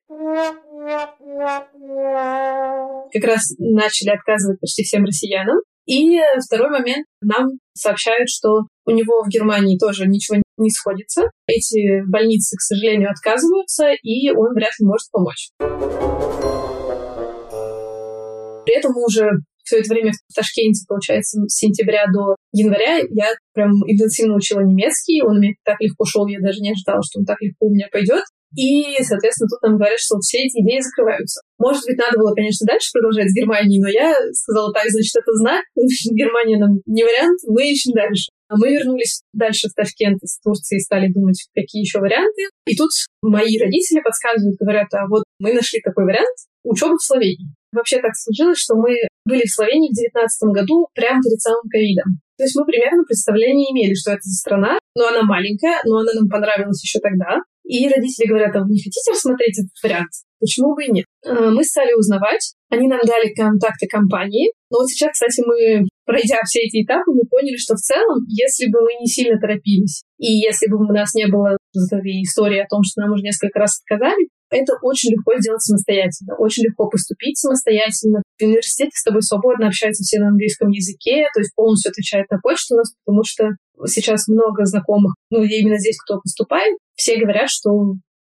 Как 3.14 3.24
раз 3.24 3.42
начали 3.60 4.10
отказывать 4.10 4.60
почти 4.60 4.84
всем 4.84 5.06
россиянам. 5.06 5.58
И 5.86 6.20
второй 6.44 6.70
момент, 6.70 7.06
нам 7.22 7.60
сообщают, 7.74 8.28
что 8.30 8.64
у 8.86 8.92
него 8.92 9.24
в 9.24 9.30
Германии 9.30 9.78
тоже 9.78 10.08
ничего 10.08 10.42
не 10.58 10.70
сходится. 10.72 11.24
Эти 11.48 12.02
больницы, 12.10 12.58
к 12.58 12.62
сожалению, 12.62 13.12
отказываются, 13.12 13.92
и 14.02 14.32
он 14.32 14.54
вряд 14.56 14.72
ли 14.80 14.86
может 14.86 15.12
помочь. 15.12 15.50
При 18.66 18.78
этом 18.78 18.96
уже 18.98 19.30
все 19.64 19.80
это 19.80 19.90
время 19.90 20.12
в 20.12 20.34
Ташкенте, 20.34 20.86
получается, 20.88 21.42
с 21.48 21.58
сентября 21.58 22.06
до 22.14 22.36
января 22.52 22.98
я 23.10 23.34
прям 23.54 23.72
интенсивно 23.88 24.36
учила 24.36 24.62
немецкий. 24.62 25.22
Он 25.22 25.38
мне 25.40 25.56
так 25.64 25.82
легко 25.82 26.06
шел, 26.06 26.28
я 26.28 26.40
даже 26.40 26.62
не 26.62 26.72
ожидала, 26.72 27.02
что 27.04 27.20
он 27.20 27.26
так 27.26 27.42
легко 27.42 27.68
у 27.68 27.74
меня 27.74 27.88
пойдет. 27.92 28.24
И, 28.56 28.96
соответственно, 29.04 29.50
тут 29.52 29.62
нам 29.62 29.78
говорят, 29.78 30.00
что 30.00 30.20
все 30.20 30.40
эти 30.48 30.64
идеи 30.64 30.80
закрываются. 30.80 31.42
Может 31.60 31.84
быть, 31.86 31.98
надо 31.98 32.18
было, 32.18 32.34
конечно, 32.34 32.66
дальше 32.66 32.90
продолжать 32.92 33.30
с 33.30 33.36
Германией, 33.36 33.82
но 33.82 33.90
я 33.90 34.16
сказала, 34.32 34.74
так, 34.74 34.88
значит, 34.90 35.16
это 35.16 35.32
знак, 35.34 35.64
Германия 35.76 36.58
нам 36.58 36.80
не 36.86 37.04
вариант, 37.04 37.40
мы 37.48 37.70
ищем 37.70 37.92
дальше. 37.94 38.32
Мы 38.50 38.78
вернулись 38.78 39.22
дальше 39.34 39.68
в 39.70 39.74
Ташкент 39.74 40.22
из 40.22 40.38
Турции 40.40 40.78
и 40.78 40.80
стали 40.80 41.12
думать, 41.12 41.42
какие 41.56 41.82
еще 41.82 42.00
варианты. 42.00 42.48
И 42.68 42.76
тут 42.76 42.92
мои 43.22 43.58
родители 43.58 44.02
подсказывают, 44.02 44.58
говорят, 44.60 44.88
а 44.94 45.08
вот 45.10 45.24
мы 45.40 45.54
нашли 45.54 45.82
такой 45.82 46.06
вариант 46.06 46.38
учебы 46.64 46.96
в 46.96 47.04
Словении. 47.04 47.50
Вообще 47.74 48.00
так 48.00 48.12
сложилось, 48.16 48.60
что 48.60 48.76
мы 48.76 48.96
были 49.26 49.46
в 49.46 49.52
Словении 49.52 49.90
в 49.90 49.98
2019 49.98 50.54
году 50.54 50.88
прямо 50.94 51.20
перед 51.22 51.42
самым 51.42 51.68
ковидом. 51.70 52.22
То 52.38 52.44
есть 52.44 52.56
мы 52.56 52.66
примерно 52.66 53.04
представления 53.04 53.72
имели, 53.72 53.94
что 53.96 54.12
это 54.12 54.22
за 54.24 54.36
страна, 54.36 54.78
но 54.96 55.08
она 55.08 55.24
маленькая, 55.24 55.82
но 55.86 56.00
она 56.00 56.14
нам 56.14 56.30
понравилась 56.30 56.84
еще 56.84 57.00
тогда. 57.00 57.40
И 57.66 57.90
родители 57.90 58.30
говорят, 58.30 58.56
а 58.56 58.62
вы 58.62 58.70
не 58.70 58.82
хотите 58.82 59.12
рассмотреть 59.12 59.58
этот 59.58 59.74
вариант? 59.82 60.14
Почему 60.40 60.76
бы 60.76 60.86
и 60.86 60.92
нет? 60.92 61.06
Э, 61.26 61.50
мы 61.50 61.64
стали 61.64 61.94
узнавать, 61.98 62.54
они 62.70 62.88
нам 62.88 63.02
дали 63.02 63.34
контакты 63.34 63.88
компании, 63.88 64.54
но 64.70 64.80
вот 64.80 64.88
сейчас, 64.88 65.14
кстати, 65.14 65.42
мы, 65.42 65.88
пройдя 66.06 66.38
все 66.46 66.60
эти 66.62 66.86
этапы, 66.86 67.10
мы 67.10 67.26
поняли, 67.30 67.58
что 67.58 67.74
в 67.74 67.82
целом, 67.82 68.22
если 68.30 68.70
бы 68.70 68.82
мы 68.82 68.94
не 69.02 69.08
сильно 69.08 69.40
торопились, 69.40 70.04
и 70.20 70.30
если 70.38 70.70
бы 70.70 70.78
у 70.78 70.94
нас 70.94 71.16
не 71.16 71.28
было 71.28 71.58
этой 71.74 72.22
истории 72.22 72.60
о 72.60 72.70
том, 72.70 72.82
что 72.84 73.02
нам 73.02 73.14
уже 73.14 73.24
несколько 73.24 73.58
раз 73.58 73.82
отказали, 73.82 74.30
это 74.52 74.74
очень 74.82 75.12
легко 75.12 75.34
сделать 75.40 75.62
самостоятельно, 75.62 76.36
очень 76.38 76.64
легко 76.64 76.88
поступить 76.88 77.38
самостоятельно. 77.38 78.22
В 78.38 78.44
университете 78.44 78.92
с 78.94 79.04
тобой 79.04 79.22
свободно 79.22 79.68
общаются 79.68 80.04
все 80.04 80.20
на 80.20 80.28
английском 80.30 80.70
языке, 80.70 81.26
то 81.34 81.40
есть 81.40 81.56
полностью 81.56 81.90
отвечают 81.90 82.30
на 82.30 82.38
почту 82.40 82.76
у 82.76 82.78
нас, 82.78 82.94
потому 83.04 83.24
что 83.26 83.50
сейчас 83.86 84.28
много 84.28 84.66
знакомых, 84.66 85.16
ну, 85.30 85.44
именно 85.44 85.78
здесь 85.80 85.98
кто 85.98 86.20
поступает, 86.20 86.78
все 86.96 87.18
говорят, 87.18 87.50
что 87.50 87.70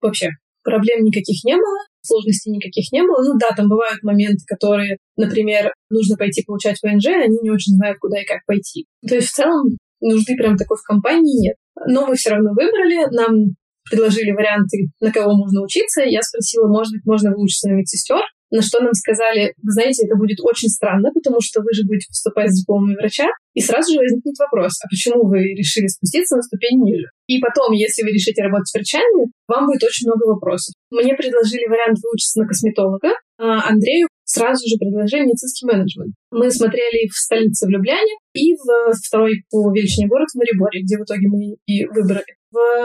вообще 0.01 0.29
проблем 0.63 1.03
никаких 1.03 1.43
не 1.43 1.55
было, 1.55 1.77
сложностей 2.01 2.51
никаких 2.51 2.91
не 2.91 3.01
было. 3.01 3.23
Ну 3.23 3.37
да, 3.39 3.55
там 3.55 3.69
бывают 3.69 4.03
моменты, 4.03 4.43
которые, 4.47 4.97
например, 5.15 5.71
нужно 5.89 6.17
пойти 6.17 6.43
получать 6.45 6.79
ВНЖ, 6.83 7.07
они 7.07 7.37
не 7.41 7.51
очень 7.51 7.75
знают, 7.75 7.99
куда 7.99 8.21
и 8.21 8.25
как 8.25 8.39
пойти. 8.45 8.85
То 9.07 9.15
есть 9.15 9.29
в 9.29 9.33
целом 9.33 9.77
нужды 10.01 10.35
прям 10.35 10.57
такой 10.57 10.77
в 10.77 10.83
компании 10.83 11.47
нет. 11.47 11.55
Но 11.87 12.07
мы 12.07 12.15
все 12.15 12.31
равно 12.31 12.51
выбрали, 12.51 13.05
нам 13.15 13.55
предложили 13.89 14.31
варианты, 14.31 14.89
на 14.99 15.11
кого 15.11 15.35
можно 15.35 15.61
учиться. 15.61 16.01
Я 16.01 16.21
спросила, 16.21 16.67
может 16.67 16.93
быть, 16.93 17.05
можно 17.05 17.31
выучиться 17.31 17.69
на 17.69 17.73
медсестер. 17.73 18.21
На 18.51 18.61
что 18.61 18.81
нам 18.81 18.93
сказали, 18.93 19.53
вы 19.61 19.71
знаете, 19.71 20.05
это 20.05 20.15
будет 20.15 20.37
очень 20.41 20.69
странно, 20.69 21.09
потому 21.13 21.41
что 21.41 21.61
вы 21.61 21.73
же 21.73 21.83
будете 21.83 22.07
поступать 22.07 22.51
с 22.51 22.61
дипломами 22.61 22.95
врача, 22.95 23.27
и 23.53 23.61
сразу 23.61 23.93
же 23.93 23.99
возникнет 23.99 24.35
вопрос, 24.37 24.73
а 24.83 24.87
почему 24.89 25.27
вы 25.27 25.55
решили 25.55 25.87
спуститься 25.87 26.35
на 26.35 26.43
ступень 26.43 26.79
ниже? 26.83 27.07
И 27.27 27.39
потом, 27.39 27.73
если 27.73 28.03
вы 28.03 28.11
решите 28.11 28.43
работать 28.43 28.71
врачами, 28.73 29.31
вам 29.47 29.65
будет 29.65 29.83
очень 29.83 30.07
много 30.07 30.27
вопросов. 30.27 30.75
Мне 30.91 31.15
предложили 31.15 31.65
вариант 31.67 31.97
выучиться 32.03 32.39
на 32.41 32.47
косметолога, 32.47 33.09
а 33.37 33.67
Андрею 33.69 34.07
сразу 34.23 34.67
же 34.67 34.77
предложили 34.77 35.25
медицинский 35.25 35.65
менеджмент. 35.65 36.13
Мы 36.31 36.51
смотрели 36.51 37.07
в 37.07 37.15
столице 37.15 37.65
в 37.65 37.69
Любляне 37.69 38.13
и 38.33 38.53
в 38.55 38.93
второй 38.93 39.43
по 39.49 39.71
величине 39.71 40.07
город 40.07 40.27
в 40.33 40.37
Мариборе, 40.37 40.83
где 40.83 40.97
в 40.97 41.03
итоге 41.03 41.27
мы 41.27 41.55
и 41.65 41.85
выбрали 41.85 42.35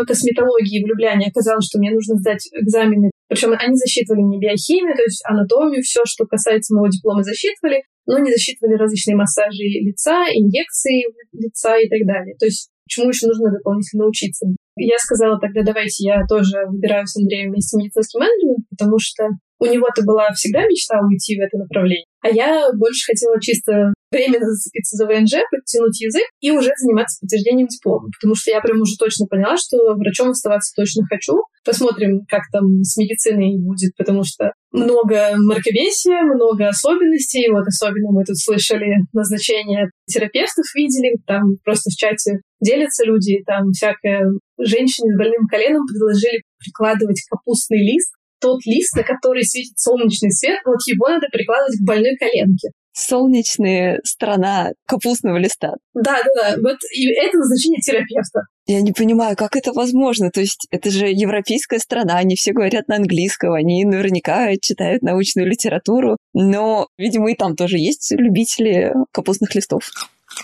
косметологии 0.07 0.83
в 0.83 0.89
Любляне 0.89 1.29
оказалось, 1.29 1.67
что 1.67 1.79
мне 1.79 1.91
нужно 1.91 2.17
сдать 2.17 2.47
экзамены. 2.53 3.11
Причем 3.29 3.53
они 3.53 3.75
засчитывали 3.75 4.23
мне 4.23 4.39
биохимию, 4.39 4.97
то 4.97 5.03
есть 5.03 5.23
анатомию, 5.25 5.83
все, 5.83 6.03
что 6.05 6.27
касается 6.27 6.75
моего 6.75 6.89
диплома, 6.89 7.23
засчитывали, 7.23 7.83
но 8.07 8.19
не 8.19 8.33
засчитывали 8.33 8.75
различные 8.75 9.17
массажи 9.17 9.63
лица, 9.87 10.27
инъекции 10.35 11.07
лица 11.33 11.79
и 11.79 11.89
так 11.89 12.07
далее. 12.07 12.35
То 12.39 12.47
есть 12.47 12.71
чему 12.91 13.09
еще 13.09 13.27
нужно 13.29 13.53
дополнительно 13.53 14.07
учиться. 14.07 14.47
Я 14.77 14.99
сказала 14.99 15.39
тогда, 15.39 15.63
давайте 15.63 16.05
я 16.05 16.27
тоже 16.27 16.67
выбираю 16.67 17.07
с 17.07 17.17
Андреем 17.17 17.53
вместе 17.53 17.79
медицинский 17.79 18.19
менеджмент, 18.19 18.67
потому 18.69 18.99
что 18.99 19.29
у 19.61 19.67
него-то 19.67 20.03
была 20.03 20.33
всегда 20.33 20.65
мечта 20.65 20.99
уйти 21.07 21.37
в 21.37 21.45
это 21.45 21.59
направление. 21.59 22.07
А 22.23 22.29
я 22.29 22.69
больше 22.73 23.07
хотела 23.07 23.41
чисто 23.41 23.93
временно 24.11 24.45
зацепиться 24.47 24.97
за 24.97 25.07
ВНЖ, 25.07 25.45
подтянуть 25.51 26.01
язык 26.01 26.25
и 26.41 26.51
уже 26.51 26.71
заниматься 26.77 27.21
подтверждением 27.21 27.69
диплома. 27.69 28.09
Потому 28.19 28.35
что 28.35 28.51
я 28.51 28.61
прям 28.61 28.81
уже 28.81 28.97
точно 28.99 29.27
поняла, 29.27 29.57
что 29.57 29.95
врачом 29.95 30.31
оставаться 30.31 30.75
точно 30.75 31.05
хочу. 31.09 31.45
Посмотрим, 31.65 32.25
как 32.29 32.43
там 32.53 32.83
с 32.83 32.97
медициной 32.97 33.57
будет, 33.61 33.95
потому 33.97 34.25
что 34.25 34.53
много 34.73 35.37
мракобесия, 35.37 36.23
много 36.23 36.69
особенностей. 36.69 37.49
Вот 37.51 37.67
особенно 37.67 38.11
мы 38.11 38.25
тут 38.25 38.39
слышали 38.39 39.05
назначение 39.13 39.91
терапевтов 40.07 40.65
видели, 40.75 41.17
там 41.27 41.57
просто 41.65 41.91
в 41.91 41.97
чате 41.97 42.41
делятся 42.61 43.05
люди, 43.05 43.43
там 43.47 43.71
всякое 43.73 44.27
женщине 44.59 45.15
с 45.15 45.19
больным 45.19 45.47
коленом 45.49 45.87
предложили 45.87 46.43
прикладывать 46.59 47.23
капустный 47.31 47.81
лист 47.81 48.13
тот 48.41 48.65
лист, 48.67 48.97
на 48.97 49.03
который 49.03 49.45
светит 49.45 49.79
солнечный 49.79 50.33
свет, 50.33 50.59
вот 50.65 50.79
его 50.87 51.09
надо 51.09 51.27
прикладывать 51.31 51.79
к 51.79 51.87
больной 51.87 52.17
коленке. 52.17 52.71
Солнечная 52.93 54.01
сторона 54.05 54.73
капустного 54.85 55.37
листа. 55.37 55.75
Да, 55.95 56.19
да, 56.25 56.31
да. 56.35 56.57
Вот 56.61 56.79
и 56.93 57.09
это 57.13 57.39
назначение 57.39 57.81
терапевта. 57.81 58.41
Я 58.67 58.83
не 58.83 58.93
понимаю, 58.93 59.37
как 59.37 59.57
это 59.57 59.73
возможно. 59.73 60.31
То 60.31 60.41
есть 60.41 60.67
это 60.71 60.91
же 60.91 61.07
европейская 61.07 61.79
страна, 61.79 62.17
они 62.17 62.35
все 62.35 62.53
говорят 62.53 62.89
на 62.89 62.97
английском, 62.97 63.53
они 63.53 63.85
наверняка 63.85 64.57
читают 64.61 65.03
научную 65.03 65.49
литературу, 65.49 66.17
но, 66.35 66.89
видимо, 66.99 67.31
и 67.31 67.37
там 67.37 67.57
тоже 67.57 67.79
есть 67.79 68.13
любители 68.17 68.93
капустных 69.13 69.55
листов. 69.55 69.91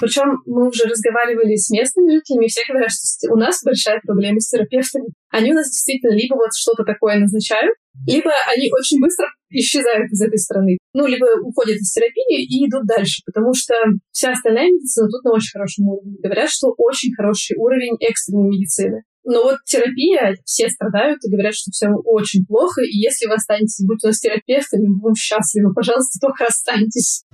Причем 0.00 0.42
мы 0.46 0.68
уже 0.68 0.84
разговаривали 0.84 1.56
с 1.56 1.70
местными 1.70 2.12
жителями, 2.12 2.46
и 2.46 2.48
все 2.48 2.62
говорят, 2.68 2.90
что 2.90 3.32
у 3.32 3.36
нас 3.36 3.62
большая 3.64 4.00
проблема 4.04 4.40
с 4.40 4.48
терапевтами. 4.48 5.08
Они 5.30 5.52
у 5.52 5.54
нас 5.54 5.68
действительно 5.68 6.14
либо 6.14 6.34
вот 6.34 6.50
что-то 6.54 6.84
такое 6.84 7.18
назначают, 7.18 7.76
либо 8.06 8.30
они 8.52 8.70
очень 8.72 9.00
быстро 9.00 9.26
исчезают 9.50 10.10
из 10.10 10.20
этой 10.20 10.38
страны. 10.38 10.78
Ну, 10.92 11.06
либо 11.06 11.26
уходят 11.42 11.76
из 11.76 11.92
терапии 11.92 12.44
и 12.44 12.68
идут 12.68 12.86
дальше, 12.86 13.22
потому 13.24 13.54
что 13.54 13.74
вся 14.12 14.32
остальная 14.32 14.66
медицина 14.66 15.08
тут 15.08 15.24
на 15.24 15.32
очень 15.32 15.52
хорошем 15.52 15.88
уровне. 15.88 16.16
Говорят, 16.22 16.50
что 16.50 16.74
очень 16.76 17.14
хороший 17.14 17.56
уровень 17.56 17.96
экстренной 18.00 18.48
медицины. 18.48 19.02
Но 19.24 19.42
вот 19.42 19.56
терапия, 19.64 20.36
все 20.44 20.68
страдают 20.68 21.18
и 21.24 21.30
говорят, 21.30 21.54
что 21.54 21.72
все 21.72 21.88
очень 22.04 22.46
плохо, 22.46 22.80
и 22.82 22.96
если 22.96 23.26
вы 23.26 23.34
останетесь, 23.34 23.84
будь 23.84 24.04
у 24.04 24.06
нас 24.06 24.20
терапевтами, 24.20 24.86
мы 24.86 25.00
будем 25.00 25.16
счастливы, 25.16 25.74
пожалуйста, 25.74 26.20
только 26.20 26.44
останьтесь. 26.44 27.24